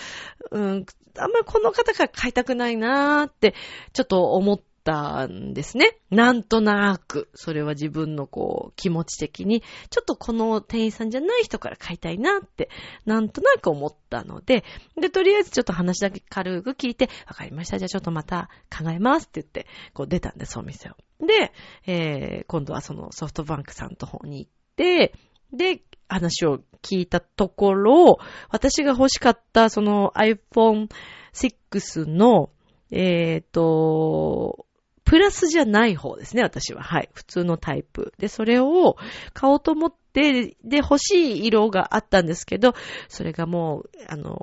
[0.50, 0.86] うん、
[1.20, 3.54] あんまりこの方から買いたくないなーって、
[3.92, 5.98] ちょっと思ったんですね。
[6.10, 12.70] なんとなく、それは自分のこう、気持ち的に、ちょっとこの店員さんじゃない人から買いたいなって、
[13.04, 14.64] なんとなく思ったので、
[15.00, 17.78] で、とりあえずちょっと話だけ軽く聞いて、わかりました。
[17.78, 20.94] じゃあちょっとまた考えますって言って、こう出たんです、お店を。
[21.24, 21.52] で、
[21.86, 25.12] えー、今度はそのソフトバンクさんの方に行って、
[25.52, 28.18] で、話を聞いたところ、
[28.50, 30.88] 私が欲しかったその iPhone
[31.32, 32.50] 6の、
[32.90, 34.66] えっ、ー、と、
[35.04, 36.82] プラスじゃない方ですね、私は。
[36.82, 37.08] はい。
[37.12, 38.12] 普通のタイプ。
[38.18, 38.96] で、それを
[39.32, 42.74] 買おうと思って、で、欲しい色があったんですけど、
[43.08, 44.38] それがもう、あの、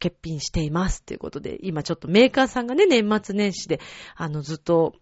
[0.00, 3.80] 欠品していますっていうことで、今ちょっとメーカーさんがね、年末年始で、
[4.16, 4.94] あの、ずっと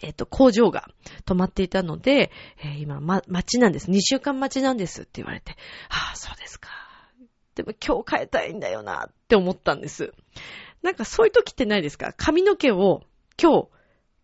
[0.00, 0.88] えっと、工場が
[1.26, 2.30] 止まっていたので、
[2.62, 3.90] えー、今、ま、待ちなんです。
[3.90, 5.56] 2週間待ちなんですって言われて、
[5.90, 6.70] ああ、そうですか。
[7.54, 10.14] でも今日変えたいんだよなって思ったんです。
[10.82, 12.14] なんかそういう時ってないですか？
[12.16, 13.02] 髪の毛を
[13.40, 13.68] 今日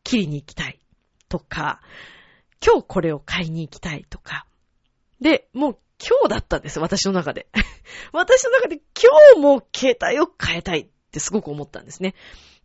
[0.02, 0.80] 切りに行きたい。
[1.28, 1.82] とか、
[2.64, 4.46] 今日これを買いに行きたいとか。
[5.20, 7.48] で、もう今日だったんです、私の中で。
[8.12, 12.14] 私の中で今日も携帯を変えたいってすごく思ったんですね。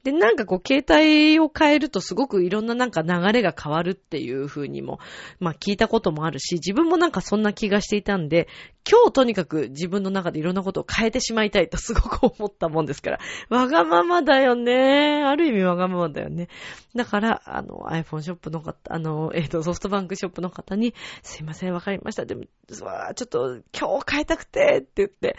[0.03, 4.99] で、なんかこう、携帯を変えるとすごくいろんななんか流れが変わるっていう風にも、
[5.39, 8.49] まあ聞いたこともあるし、自分もなんかそんな気がしていたんで、
[8.89, 15.23] 今日とにかく自分の中でいろんなことを変えてしまいたいとすごく思ったもんですから、 わがままだよね。
[15.23, 16.49] ある意味わがままだよね。
[16.93, 22.25] だから、あの、iPhone ショップの方、あの、えっ、ー、と、ソフトバンクショップの方に、すいません、わかりました。
[22.25, 22.85] でも、ちょ
[23.23, 25.37] っと今日変えたくてって言って、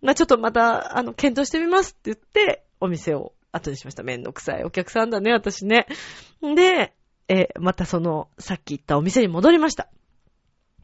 [0.00, 4.02] まあちょっとまた、あの、検討してみますって言って、お店を後にしました。
[4.02, 5.86] めんどくさいお客さんだね、私ね。
[6.42, 6.94] で、
[7.28, 9.88] えまたその、さっき言ったお店に戻りました。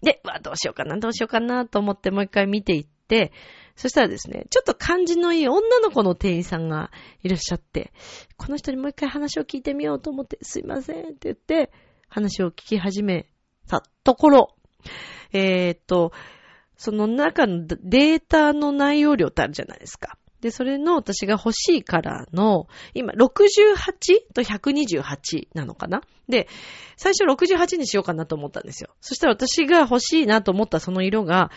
[0.02, 3.32] で、わ、どうしようかな、どうしようかなと思ってもう一回見ていって、
[3.76, 6.90] そしたらですね、ちょっと感じのいい女の子の店員さんが
[7.22, 7.92] いらっしゃって、
[8.36, 11.70] この人にもう一回話を聞いてみようと思って、すいませんって言って、
[12.08, 13.26] 話を聞き始め
[13.68, 14.56] たところ、
[15.32, 16.12] えー、っと、
[16.76, 20.18] その中のデータの内容量ってあるじゃないですか。
[20.42, 23.76] で、それの私が欲しいカラーの、今、68
[24.34, 26.02] と128なのかな？
[26.28, 26.48] で、
[26.96, 28.90] 最初68にしようかなと思ったんですよ。
[29.00, 31.52] そしたら私が欲しいなと思ったその色が、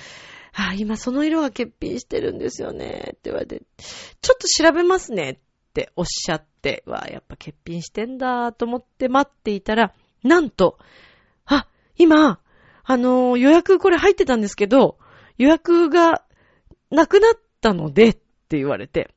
[0.54, 3.64] あ、今その色が欠品してるんですよね、って言われて、
[4.22, 5.38] ちょっと調べますねっ
[5.74, 10.78] ておっしゃって、わ、やっぱ欠品してんだと思って待っていたら、なんと、
[11.46, 11.68] あ、
[11.98, 12.40] 今、
[12.84, 15.00] あのー、予約これ入ってたんですけど、
[15.40, 16.24] 予約が
[16.92, 19.14] なくなったので、って言われて、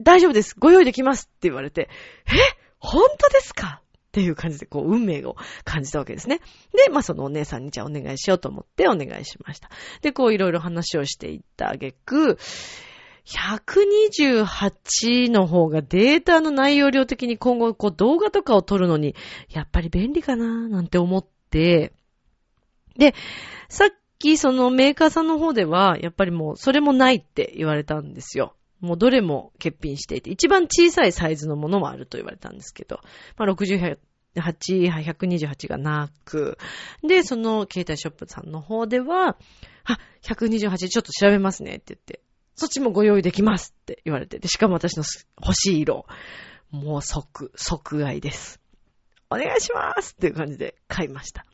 [0.00, 0.54] 大丈夫です。
[0.58, 1.88] ご用意できますって言われて、
[2.26, 2.30] え
[2.78, 3.82] 本当ですか？
[4.08, 6.40] っていう感じで、こう、運命を感じたわけですね。
[6.72, 9.70] で、まあ、そのお姉さんにじゃあお願いしようと思ってお願いしました。
[10.00, 12.38] で、こう、いろいろ話をしていったあげく、
[13.26, 19.14] 128の方がデータの内容量的に今後こう動画とかを撮るのに
[19.50, 21.92] やっぱり便利かななんて思って、
[22.96, 23.14] で、
[23.68, 28.54] さっきそのメーカーさんの方ではやっぱりもうそれもないって言われたんですよ。
[28.80, 33.00] もうどれも欠品していて、一番小さいサイズのものもあると言われたんですけど、
[33.36, 33.98] まあ、68、
[34.36, 36.58] 128がなく、
[37.02, 39.36] で、その携帯ショップさんの方では、
[39.84, 42.20] あ、128ちょっと調べますねって言って、
[42.54, 45.04] そっちもご用意できますって言われて、で、しかも私の
[45.40, 46.06] 欲しい色、
[46.70, 48.60] もう即、即買いです。
[49.30, 51.44] お願いしますっていう感じで買いました。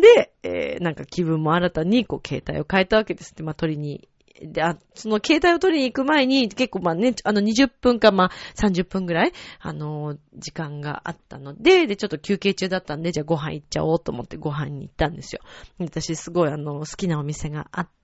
[0.00, 4.08] で、えー、なんか気分も新たに、こう、携帯を変えたわけですって、まあ、取りに
[4.42, 15.42] で、あ、その携帯を取りに行く前に、結構まあね、あの20分かまあ30分ぐらい、あの、時間があったので、で、ちょっと休憩中だったんで、じゃあご飯行っちゃおうと思ってご飯に行ったんですよ。
[15.78, 18.01] 私すごいあの、好きなお店があって、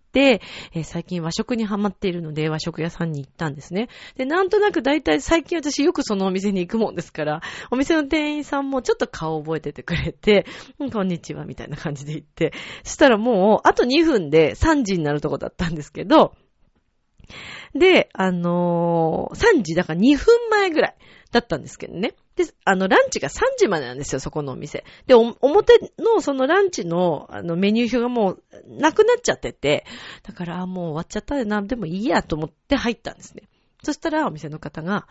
[0.72, 3.88] えー、最近和食にハマっているので和食屋さんに行ったんですね。
[4.16, 7.40] で、なんとなく大体最近私よくそのお店に行くもんですから、
[7.70, 10.46] お店の店員さんもちょっと顔を覚えててくれて、
[10.92, 12.52] こんにちはみたいな感じで行って、
[12.84, 16.34] そしたらもうあと2分で3時になるとこだったんですけど、
[17.74, 20.96] で、あのー、3時だから2分前ぐらい
[21.30, 22.14] だったんですけどね。
[22.36, 24.84] で、あの、ランチが3時までなんですよ、そこのお店。
[25.06, 29.84] で、お表のそのランチの、あの、メニュー表がもう、なくなっちゃってて、
[30.22, 33.42] だから、もう終わっちゃったでな、でもいいやと思って入ったんですね。
[33.82, 35.06] そしたら、お店の方が、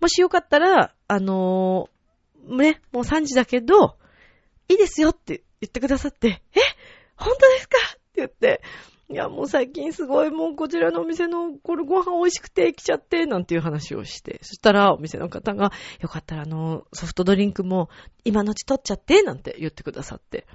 [0.00, 3.96] もしよかったら、あのー、ね、もう3時だけど、
[4.68, 6.60] いいですよって言ってくださって、え
[7.16, 8.62] 本当ですかって言って、
[9.08, 14.40] いや、もう最近すごいもうこちらのお店のこれご飯美味しくて来ちゃって、なんていう話をして。
[14.42, 17.88] そしたらお店の方が、よかったらあの、ソフトドリンクも
[18.24, 20.46] 今のうち取っちゃって、なんて言ってくださって。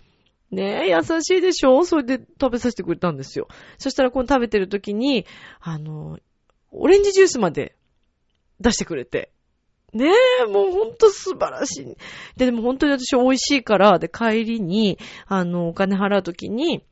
[0.51, 1.85] ねえ、優しいでしょ？
[1.85, 3.47] それで食べさせてくれたんですよ。
[3.77, 5.25] そしたらこの食べてる時に、
[5.61, 6.19] あの、
[6.71, 7.77] オレンジジュースまで
[8.59, 9.31] 出してくれて。
[9.93, 10.09] ね
[10.43, 11.85] え、もうほんと素晴らしい。
[12.35, 16.83] で、でも本当に私美味しいから、で、帰りに、あの、お金払う時に、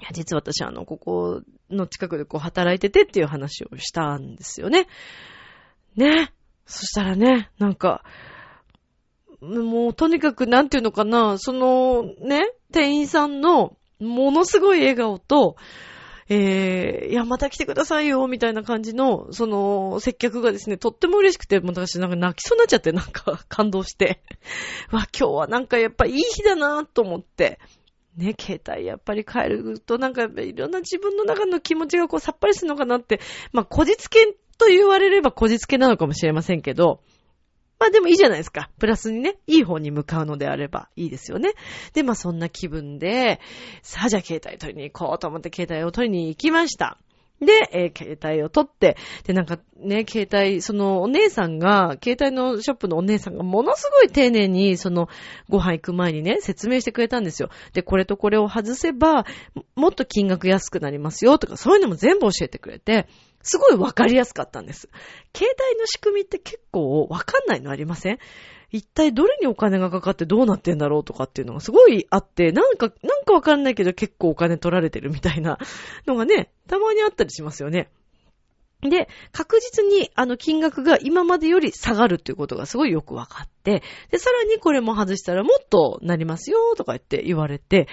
[0.00, 4.86] いや、実は私、あの、ここの近くでこう働いててっていう話をしたんですよね。
[5.94, 6.32] ね。
[6.66, 8.02] そしたらね、なんか、
[9.40, 15.56] もうとにかくなんていうのかな、そのね、店員さんのものすごい笑顔と、
[16.32, 24.22] えー、いや、また来てくださいよ、みたいな感じの、その、接客がですね、とっても嬉しくて、もう私なんか泣きそうになっちゃって、なんか感動して。
[24.92, 27.58] わ、今日はなんかやっぱいい日だなと思って。
[28.20, 33.20] ね、携帯やっぱり変えるとなんかいろんな自分の中の気持ちがこうさっぱりするのかなって、
[33.52, 37.00] まあ、こじつけと言われればこじつけなのかもしれませんけど、
[37.78, 38.70] まあでもいいじゃないですか。
[38.78, 41.54] プラスにね、いい方に向かうのであればいいですよね。
[41.94, 43.40] で、まあそんな気分で、
[43.80, 46.98] さあじゃあ携帯取りに行こうと思って携帯を取りに行きました。
[47.40, 55.08] で、えー携帯を取って、で、なんかね、携帯、そのお姉さんが、携帯のショップのお姉さんがものすごい丁寧に、その、
[55.48, 57.48] ご飯行く前にね、説明してくれたんですよ。
[57.72, 59.24] で、これとこれを外せば、
[59.54, 63.08] ももっと金額安くなりますよ、とか、そういうのも全部教えてくれて、
[63.42, 64.90] すごいわかりやすかったんです。
[65.34, 68.18] 携帯の仕組みって結構わかんないのありません？
[68.70, 75.58] 一体どれにお金がかかってどうなってんだろうとかっていうのがすごいあって、なんか、なんかわかんないけど結構お金取られてるみたいな
[76.06, 77.90] のがね、たまにあったりしますよね。
[78.82, 87.88] で、確実にあの金額が今までより下がるっていうことがすごいよくわかって、で、さらにこれも外したらもっとなりますよとか言って言われて、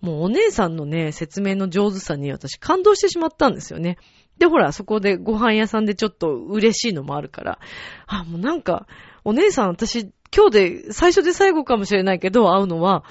[0.00, 3.98] もうお姉さんのね、説明の上手さに私感動してしまったんですよね。
[4.38, 7.58] で、ほら、そこでご飯屋さんでちょっと嬉しいのもあるから、
[8.06, 8.86] あ、もうなんか、
[9.24, 13.04] お姉さん私、今日で最初で最後かもしれないけど、会うのは、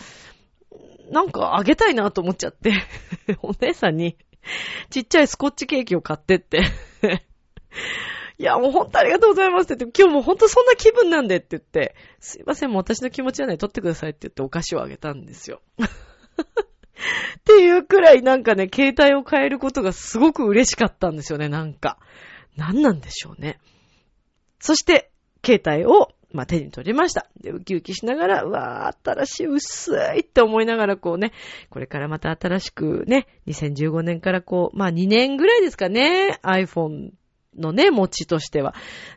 [1.09, 2.73] なんかあげたいなと思っちゃって、
[3.41, 4.17] お姉さんに、
[4.89, 6.63] ちっちゃいスコッチケーキを買ってって、
[8.37, 15.61] いや、もう本当ありがとうございますって言って、今日もう本当そんな気分なんでって言って、すいません、もう私の気持ちはね、取ってくださいって言ってお菓子をあげたんですよ。
[15.77, 21.99] っていうくらいなんかね、携帯を変えることがすごく嬉しかったんですよね、なんか。
[22.55, 23.59] なんなんでしょうね。
[24.59, 25.12] そして、
[25.45, 27.27] 携帯を、まあ、手に取りました。
[27.39, 31.31] で、ウキウキしながら、うわー、新しい、薄いって思いながら、こうね、
[31.69, 37.11] これからまた新しくね、2015年からこう、まあ、2年ぐらいですかね、iPhone
[37.55, 38.73] のね、持ちとしては。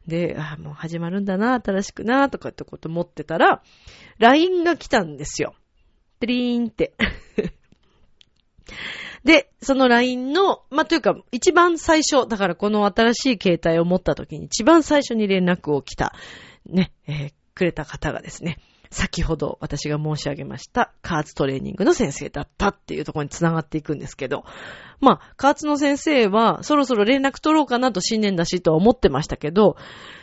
[0.07, 3.62] で、あもう始まるんだな、新しくな、とかってこと思ってたら、
[4.19, 5.55] LINE が来たんですよ。
[6.21, 6.95] テリーンって。
[9.24, 16.14] で、その LINE の、まあ、というか、一番最初、だからこの新しい携帯を持った時に一番最初に連絡を来た、
[16.66, 18.59] ね、えーくれた方がですね、
[18.90, 24.44] 先ほど私が申し上げました、加圧トレーニングの先生だったっていうところに繋がっていくんですけど、
[25.00, 29.76] まあ、加圧の先生は、そろそろ連絡取ろうかなと新年だしとは思ってましたけど、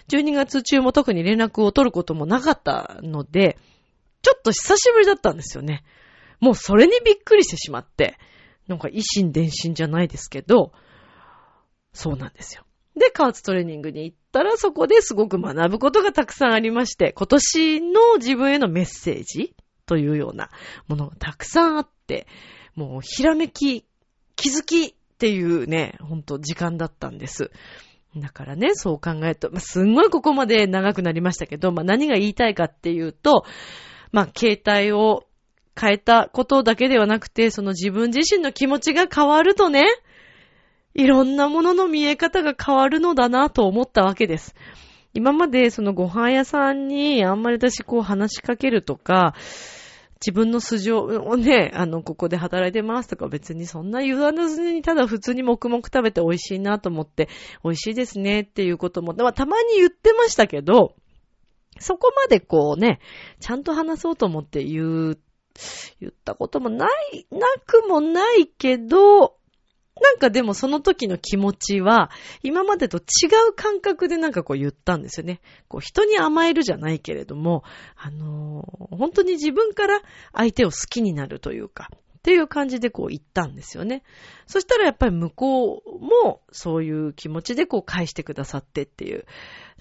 [0.10, 3.58] 12月中も特に連絡を取ることもなかったので、
[4.22, 5.84] ちょっと久しぶりだったんですよね。
[6.40, 8.18] もうそれにびっくりしてしまって、
[8.68, 10.72] なんか、維心伝心じゃないですけど、
[11.94, 12.66] そうなんですよ。
[12.96, 20.50] で、加圧トレーニングに行ったら、そこですごく学ぶことがたくさんありまして、今年の自分へのメッセージというような
[20.88, 22.28] ものがたくさんあって、
[22.76, 23.86] もう、ひらめき、
[24.36, 27.52] 気づきっていうね、ほんと時間だったんです。
[28.16, 33.46] だからね、そう考えると、まあ、すんごいここまで長くなりましたけど、まあ、何が言いたいかっていうと、
[34.12, 35.26] まあ、携帯を
[35.80, 39.84] 変えたことだけではなくて、その自分自身の気持ちが変わるとね、
[40.94, 44.56] いろんなものの見え方が変わるのだなと思ったわけです。
[45.14, 49.36] 今までそのご飯屋さんにあんまり私こう話しかけるとか、
[50.26, 57.28] 自分の素性をね、あの、ここで働いてますとか別にそんな言わずにただ普通に黙々食べて美味しいなと思って、
[57.64, 60.96] 美味しいですねっていうことも、まあたまに言ってましたけど、
[61.80, 63.00] そこまでこうね、
[63.42, 65.20] ちゃんと話そうと思って言う、
[66.00, 69.38] 言ったこともない、なくもないけど、
[70.02, 72.10] なんかでもその時の気持ちは、
[72.42, 73.02] 今までと違
[73.50, 75.40] う感覚でなんかこう言ったんですよね。
[75.68, 77.64] こう人に甘えるじゃないけれども、
[77.96, 80.02] あのー本当に自分から
[80.34, 84.04] 相手を好きになるというか、っていう感じでこう言ったんですよね。
[84.48, 89.26] そしたらやっぱり向こうもそういう気持ちでこう返してくださってっていう。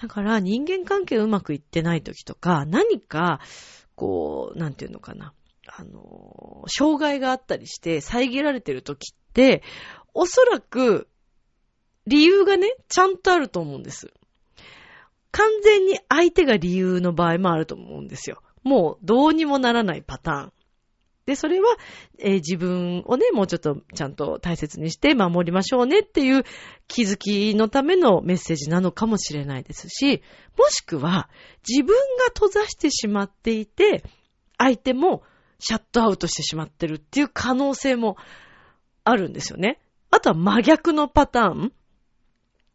[0.01, 3.41] だから人間関係うまくいってない時とか、何か、
[3.95, 5.33] こう、なんていうのかな。
[5.75, 9.63] あの、障害があったりして遮られてる時って、
[10.13, 11.09] おそらく、
[12.07, 14.13] 理由がね、ちゃんとあると思うんです。
[15.31, 18.43] 完全に相手が理由の場合もあると思うんですよ。
[18.63, 20.53] もうどうにもならないパターン。
[21.25, 21.77] で、それは、
[22.19, 26.43] えー自分をね、もうちょっとちゃんと大切にして守りましょうねっていう
[26.89, 30.23] 気づきのためのメッセージなのかもしれないですし、
[30.59, 31.31] もしくは
[31.67, 34.03] 自分が閉ざしてしまっていて、
[34.59, 35.23] 相手も
[35.63, 38.17] シャットアウトしてしまってるっていう可能性も
[39.05, 39.81] あるんですよね。
[40.11, 41.73] あとは真逆のパターン。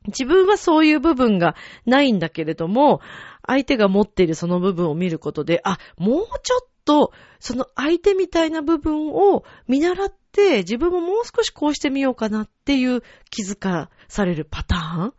[0.08, 3.02] 自分はそういう部分がないんだけれども、
[3.46, 15.14] 相手が持っているその部分を見ることで、あ、もうちょっと、その相手みたいな部分を見習って、自分ももう少しこうしてみようかなっていう気づかされるパターン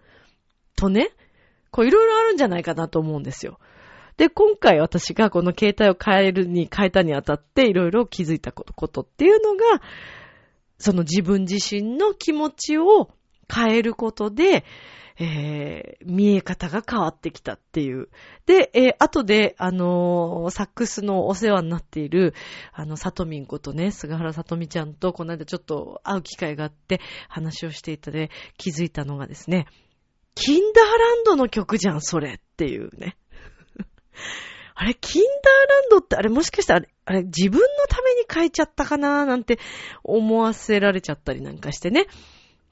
[0.74, 1.10] とね、
[1.70, 3.58] こういろいろあるんじゃないかなと思うんですよ。
[4.18, 9.80] で、今回私がこの携帯を変えるに、変えたにあたっていろいろ気づいたことっていうのが、
[10.76, 13.10] その自分自身の気持ちを
[13.52, 14.64] 変えることで、
[15.20, 18.08] えー、見え方が変わってきたっていう。
[18.46, 22.34] で、えー後で、あのーサックスのお世話になっている、
[22.72, 29.66] あの、さとみんことね、菅原さとみちゃんと、この間ちょっと会う機会があって、話をしていたで、気づいたのがですね、
[30.34, 33.16] キンダーランドの曲じゃん、それっていうね。
[34.74, 39.58] あれ、キンダーランドって、あれもしかしたら、あれ、自分のために書いちゃったかななんて
[40.04, 42.06] 思わせられちゃったりなんかしてね。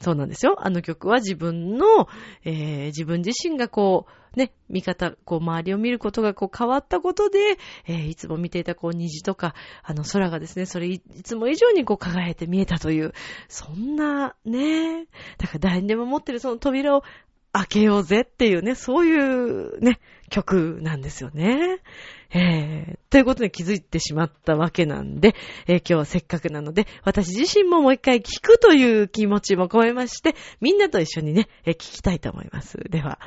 [0.00, 0.56] そうなんですよ。
[0.58, 2.08] あの曲は自分の、
[2.44, 7.38] えー自分自身がこう、ね、見方、こう、周りを見ることがこう変わったことで、
[7.86, 13.14] えーいつも見ていたこう虹とか、あの空がですね、それいいつも以上にこう輝いて見えたという、
[13.48, 15.06] そんな、ね、
[15.38, 17.02] だから誰にでも持ってるその扉を
[17.56, 19.98] 開けようぜっていうね、そういうね、
[20.28, 21.78] 曲なんですよね。
[22.30, 25.34] えー、ということに気づいてしまったわけなんで、
[25.66, 32.78] えー今日はせっかくなので、私自身ももう一回聞くという気持ちも込めまして、みんなと一緒にね、えーきたいと思います。
[32.90, 33.18] では、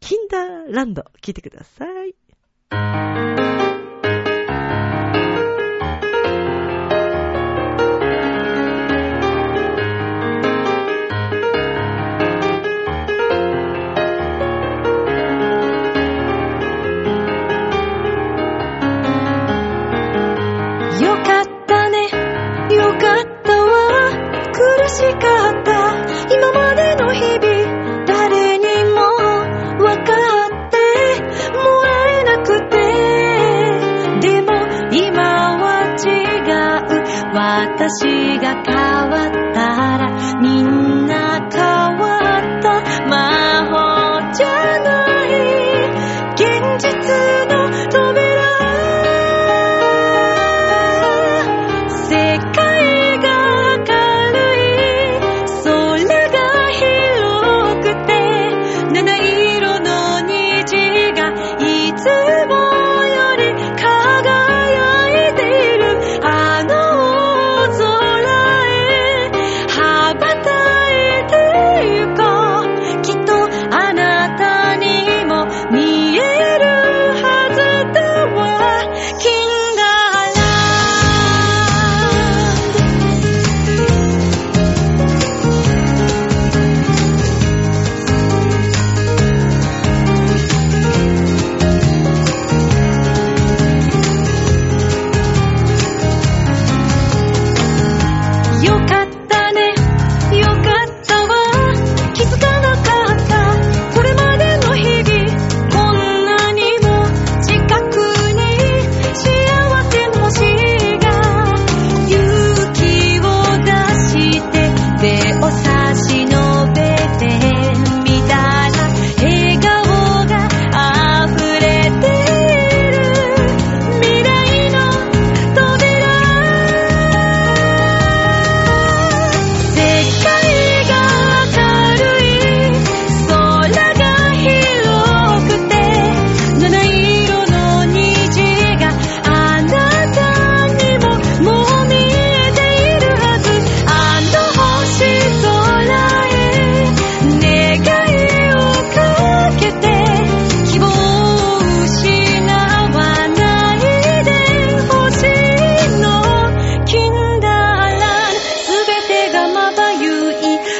[0.00, 3.73] キンダーランド、聞いてください。
[37.86, 38.62] 私が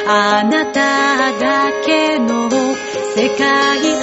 [0.07, 2.47] あなただけの
[3.15, 3.94] 世界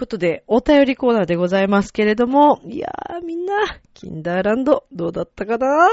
[0.00, 3.49] ことで、お便りコーナーでございますけれども、いやー、みんな、
[3.94, 5.88] キンダーランド、どうだったかな？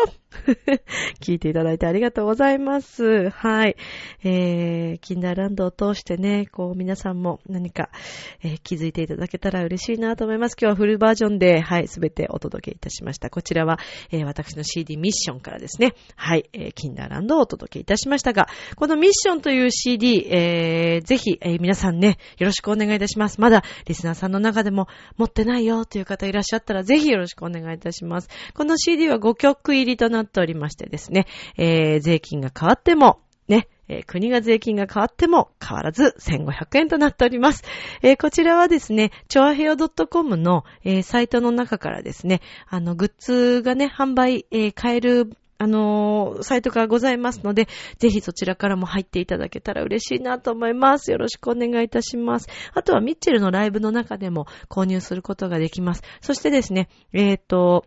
[1.22, 3.30] 聞いていただいてありがとうございます。
[3.30, 3.76] はい。
[4.24, 7.90] えー、キンダーランドを通してね、こう、皆さんも何か、
[8.44, 10.56] えー気づいていただけたら嬉しいなと思います。
[10.60, 13.30] 今日はフルバージョンで、はい、すべてお届けいたしました。
[13.30, 13.80] こちらは、
[14.12, 23.40] えー私の CD ミッションからですね、はい、えーキンダーランドをお届けいたしましたが、このミッションという CD、えーぜひ、えー皆さんね、よろしくお願いいたします。
[23.42, 24.88] まだ、リスナーさんの中でも、
[25.18, 28.30] 持ってないよという方いらっしゃったら、ぜひよろしくお願い願いたします。
[28.54, 31.26] この CD は5曲入りとなっておりましてですね、
[31.58, 37.64] えー税金が変わっても、ね、えー国が税金が変わっても変わらず1500円となっております。
[38.02, 51.12] えーこちらはですね、チョアヘオ .com の、えーサイトの中からですね、あの、グッズがね、販売、え買えるあのーサイトがございますので、ぜひそちらからも入っていただけたら嬉しいなと思います。
[51.12, 52.48] よろしくお願いいたします。
[52.74, 56.04] あとはミッチェルのライブの中でも購入することができます。
[56.22, 57.86] そしてですね、えっ、と、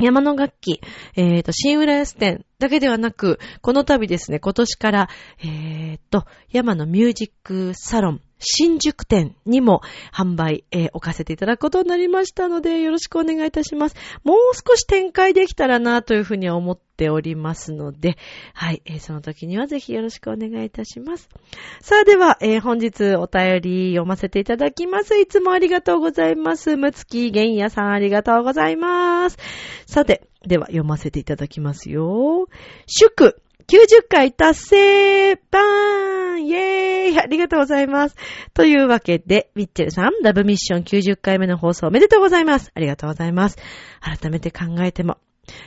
[0.00, 0.80] 山の楽器、
[1.16, 5.08] えっ、と、新浦安店だけではなく、この度ですね、今年から、
[5.44, 9.80] えっ、と、山のミュージックサロン、新宿店にも
[10.12, 13.96] 販売、えー置かせていただくことになりましたので、よろしくお願いいたします。
[14.24, 18.18] もう少し展開できたらなというふうには思っておりますので、
[18.52, 21.28] はい、えーその時にはぜひよろしくお願いいたします。
[21.80, 25.16] さあでは、えー本日お便り読ませていただきます。
[25.16, 26.76] いつもありがとうございます。
[26.76, 29.38] むつきげんやさんありがとうございます。
[29.86, 32.48] さて、では読ませていただきますよ。
[32.86, 33.36] 祝
[33.72, 38.16] 90回達成バーンイェーイありがとうございます。
[38.52, 42.70] というわけで、ミッチェルさん、ラブミッション90回目の放送おめでとうございます。
[42.74, 43.56] ありがとうございます。
[44.02, 45.16] 改めて考えても、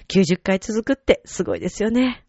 [0.09, 2.23] 90回続くってすごいですよね。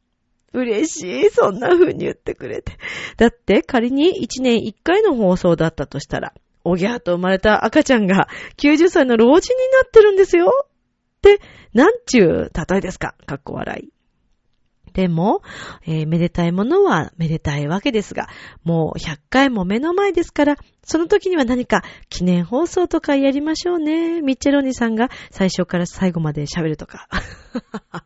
[0.54, 1.28] 嬉しい。
[1.28, 2.78] そんな風に言ってくれて。
[3.18, 6.32] だって仮に1年1回の放送だったとしたら、
[6.64, 10.50] おぎゃーと生まれた赤ちゃんが90歳の老人になってるんですよ。
[11.18, 11.38] って、
[11.74, 13.95] なんちゅう例えですかかっこ笑い。
[14.96, 15.42] でも、
[15.86, 18.30] えーめでたいものはめでたいわけですが、
[18.64, 24.22] もう100回も目の前ですから、その時には何か記念放送とかやりましょうね。
[24.22, 27.08] ミッチェロニさんが最初から最後まで喋るとか。
[27.92, 28.04] あ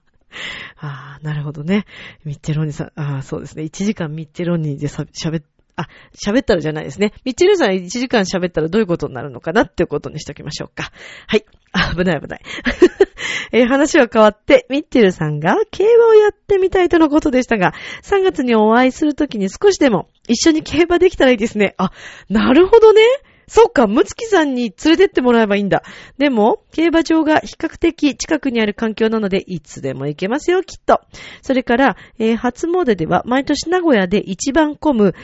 [0.78, 1.84] あ、なるほどね。
[2.24, 3.62] ミッチェロニさん、ああ、そうですね。
[3.62, 5.44] 1時間ミッチェロニで喋っ
[5.76, 7.12] あ、喋ったらじゃないですね。
[7.24, 10.90] ミッチェルさん1時間喋ったらどういうことになるのかなっていうことにしておきましょうか。
[11.28, 11.44] はい。
[11.72, 12.40] 危ない危ない。
[13.52, 21.74] え話は変わって、ミッチェルさんが競馬をやってみたいとのことでしたが、3月にお会いするときに少しでも一緒に競馬できたらいいですね。
[21.78, 21.92] あ、
[22.28, 23.02] なるほどね。
[23.50, 25.82] そっか、ムツキさんに連れてってもらえばいいんだ。
[26.18, 31.00] でも、競馬場が比較的近くにある環境なので、いつでも行けますよ、きっと。
[31.42, 35.14] それから、えー初詣では毎年名古屋で一番混む、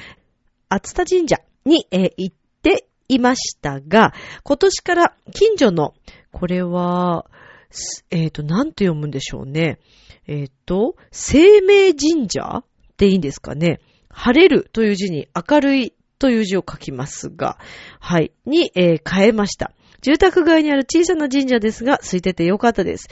[0.68, 5.94] 厚田神社に、えー行っていましたが、今年から近所の、
[6.38, 7.24] これは、
[8.10, 9.78] えっ、と、なんて読むんでしょうね。
[10.26, 12.62] えっ、と、生命神社
[12.98, 13.80] でいいんですかね。
[14.10, 17.56] 晴れるという字に明るいという字を書きますが、
[18.00, 19.72] はい、に、えー変えました。
[20.02, 23.08] 住宅街にある小さな神社ですが、空いててよかったです。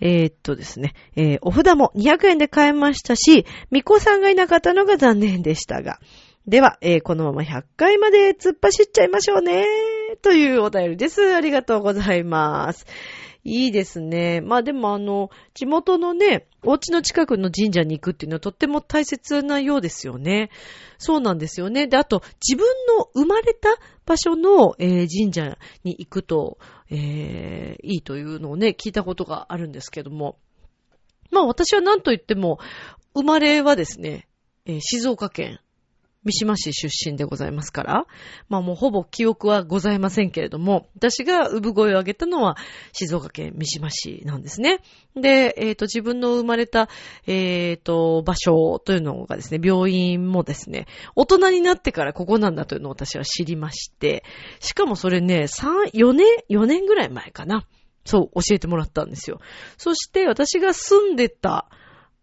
[0.00, 5.98] えーっとですね、えーお札も200円で買えましたし、巫女さんがいなかったのが残念でしたが。
[6.48, 9.66] では、えーこのまま100回まで突っ走っちゃいましょうね。
[10.22, 11.34] というお便りです。
[11.34, 12.86] ありがとうございます。
[13.44, 14.40] いいですね。
[14.40, 20.48] まあでもあの、地元のね、お家の近くの神社に行くっていうのはとっても大切なようですよね。
[20.96, 21.86] そうなんですよね。
[21.86, 23.68] で、あと、自分の生まれた
[24.06, 26.56] 場所の、えー神社に行くと、
[26.88, 30.38] えーいいというのをね、聞いたことがあるんですけども。
[31.30, 32.58] まあ私は何と言っても、
[33.12, 34.28] 生まれはですね、
[34.64, 35.60] えー静岡県
[36.28, 38.06] 三島市出身でございますから、
[38.50, 42.56] まあもうほぼ記憶はございませんけれども、私が産声を上げたのは
[42.92, 44.80] 静岡県三島市なんですね。
[45.16, 46.90] で、えっ、と、自分の生まれた、
[47.26, 54.22] えっ、と、場所というのがですね、病院もですね、大人になってからここなんだというのを私は知りまして、
[54.60, 57.64] しかもそれね、3、4年、4年ぐらい前かな。
[58.04, 59.40] そう、教えてもらったんですよ。
[59.76, 61.70] そして私が住んでた、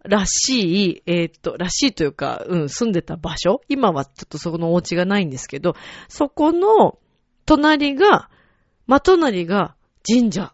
[0.07, 5.75] らしい、えーっと、らしいというか、うん、住んでた場所今はちょっとそこのお家がないんですけど、
[6.07, 6.99] そこの
[7.45, 8.29] 隣が、
[8.87, 9.75] ま隣が
[10.07, 10.53] 神社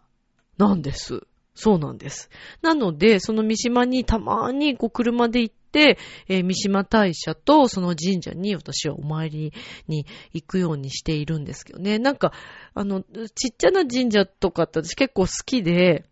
[0.58, 1.26] なんです。
[1.54, 2.30] そうなんです。
[2.62, 5.98] なので、その三島にたまにこう車で行って、
[6.28, 9.52] えー三島大社とその神社に私はお参り
[9.88, 11.98] に行くようにしているんですけどね。
[11.98, 12.32] なんか、
[12.74, 16.04] あの、ちっちゃな神社とかって私結構好きで、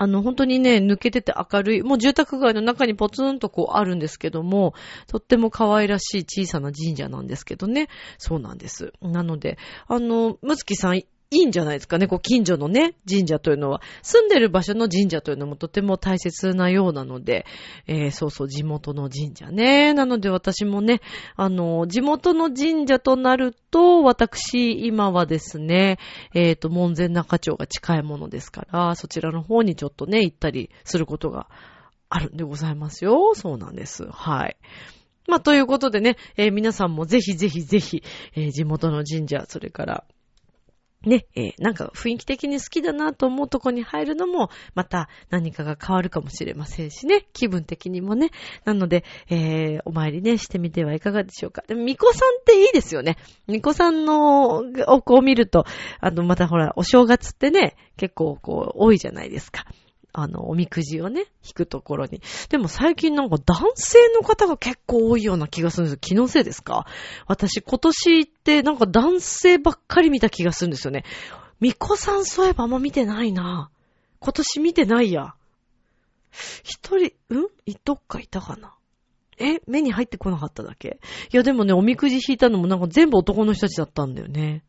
[0.00, 4.74] あの、本当にね、抜けてて明るい、もう住宅街の中にポツンとこうあるんですけども、
[5.08, 7.88] とっても可愛らしい小さな神社なんですけどね。
[8.16, 8.92] そうなんです。
[9.02, 12.06] なので、あの、むつきさん、いいんじゃないですかね。
[12.06, 17.44] こう、近所のね、神社というのは、住んでる場所の神社というのもとても大切なようなので、
[17.86, 19.92] えーそうそう、地元の神社ね。
[19.92, 21.02] なので私もね、
[21.36, 25.98] あの、地元の神社となると、私、今はですね、
[26.32, 31.48] えっ、と、門前仲町が近いものですから、そちらの方にちょっとね、行ったりすることが
[32.08, 33.34] あるんでございますよ。
[33.34, 34.06] そうなんです。
[34.10, 34.56] はい。
[35.26, 38.02] まあ、ということでね、えー皆さんもぜひぜひぜひ、
[38.34, 40.04] えー地元の神社、それから、
[41.06, 48.30] ね、えーなんか雰囲気的に好きだなと思うとこに入るのも、また何かが変わるかもしれませんしね、気分的にもね。
[48.64, 51.62] なので、えーお参りね、してみてはいかがでしょうか。
[51.68, 53.16] でも、巫女さんっていいですよね。
[53.46, 54.56] 巫女さんの、
[54.88, 55.64] をこう見ると、
[56.00, 59.66] あの、またほら、お正月ってね、結構こう、多いじゃないですか。
[60.20, 62.20] あの、おみくじをね、引くところに。
[62.48, 65.98] でも最近なんか男性の方が結構多いような気がするんですよ。
[66.00, 66.86] 気のせいですか？
[67.26, 71.04] 私今年ってなんか男性ばっかり見た気がするんですよね。
[71.60, 73.70] みこさんそういえばあんま見てないな。
[74.20, 75.34] 今年見てないや。
[76.62, 77.46] 一人、うん？
[77.66, 78.74] いどっかいたかな？
[79.38, 79.60] え？
[79.66, 81.00] 目に入ってこなかっただけ？
[81.32, 84.64] いやでもね、おみくじ引いたのもなんか全部男の人たちだったんだよね。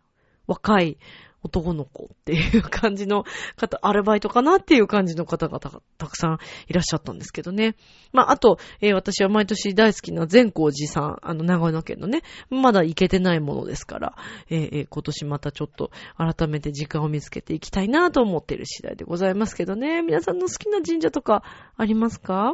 [0.47, 0.97] 若い
[1.43, 3.23] 男の子っていう感じの
[3.55, 7.75] 方、アルバイトかなっていう感じの方がたくさんいらっしゃったんですけどね。
[8.11, 14.15] まあ、あと、えー私は毎年大好きな善光寺さん、あの、長野県のね、まだ行けてないものですから、
[14.49, 20.01] えーえー今年またちょっと改めて時間を見つけていきたいなと思っている次第でございますけどね。
[20.01, 21.43] 皆さんの好きな神社とか
[21.77, 22.53] ありますか？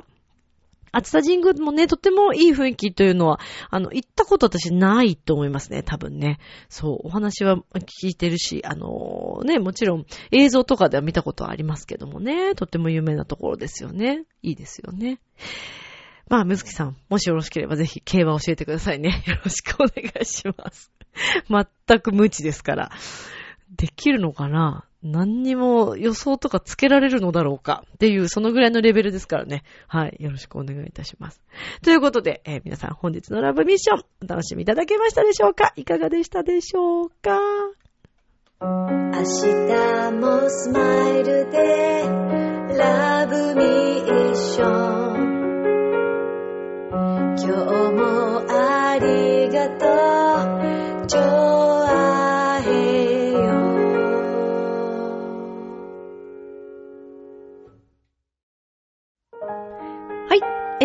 [0.95, 3.39] 厚田神宮もね、とってもいい雰囲気というのは、
[3.69, 6.39] あの、行ったこと私ないと思いますね、多分ね。
[6.69, 7.57] そう、お話は
[8.01, 14.23] 聞いてるし、あのね、もちろん映像とかでは見たことはありますけどもね、とっても有名なところですよね。
[14.41, 15.19] いいですよね。
[16.29, 19.23] まあ、むずきさん、もしよろしければぜひ競馬教えてくださいね。
[19.27, 20.91] よろしくお願いします。
[21.49, 22.91] 全く無知ですから。
[23.75, 24.85] できるのかな？
[25.05, 29.63] 何にも予想とかつけられるのだろうかっていう、そのぐらいのレベルですからね。
[29.87, 30.17] はい。
[30.19, 31.41] よろしくお願いいたします。
[31.83, 35.73] ということで、えー皆さん本日のラブミッション、お楽しみいただけましたでしょうか？
[35.75, 37.39] いかがでしたでしょうか？
[38.61, 38.67] 明
[39.11, 42.03] 日もスマイルで
[42.77, 45.35] ラブミッション
[47.37, 47.47] 今日
[47.91, 50.14] もありがとう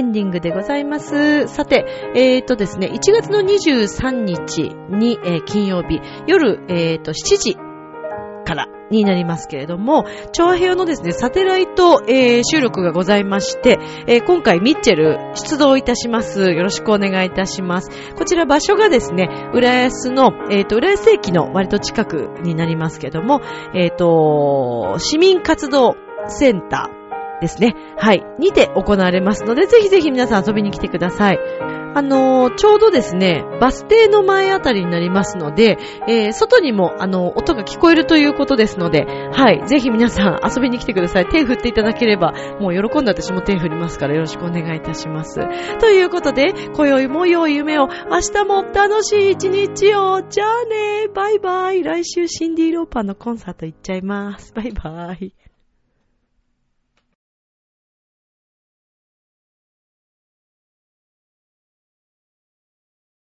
[0.00, 1.46] エンディングでございます。
[1.46, 1.84] さて、
[2.14, 7.54] えーとですね、1月の23日に、えー金曜日、夜、えーと、7時
[8.46, 16.50] からになりますけれども、チョアヘヨのですね、サテライト、えー収録がございまして、えー今回ミッチェル出動いたします。
[16.50, 17.90] よろしくお願いいたします。
[18.14, 23.42] こちら場所がですね、浦安の、えーと、浦安駅の割と近くになりますけれども、
[23.74, 25.94] えーと、市民活動
[26.28, 26.99] センター、
[27.40, 27.74] ですね。
[27.96, 28.24] はい。
[28.38, 31.38] にて行われますので、ぜひぜひ皆さん遊びに来てください。
[31.92, 39.66] あのーちょうどですね、バス停の前あたりになりますので、えー外にも、あの音が聞こえるということですので、はい。
[39.66, 41.28] ぜひ皆さん遊びに来てください。
[41.28, 45.40] 手振っていただければ、もう喜んで私も手振りますからよろしくお願いいたします。
[45.78, 50.22] ということで、今宵も良い夢を、明日も楽しい一日を。
[50.22, 51.82] じゃあね、バイバイ。
[51.82, 54.52] 来週シンディー・ローパーのコンサート行っちゃいます。
[54.54, 55.49] バイバイ。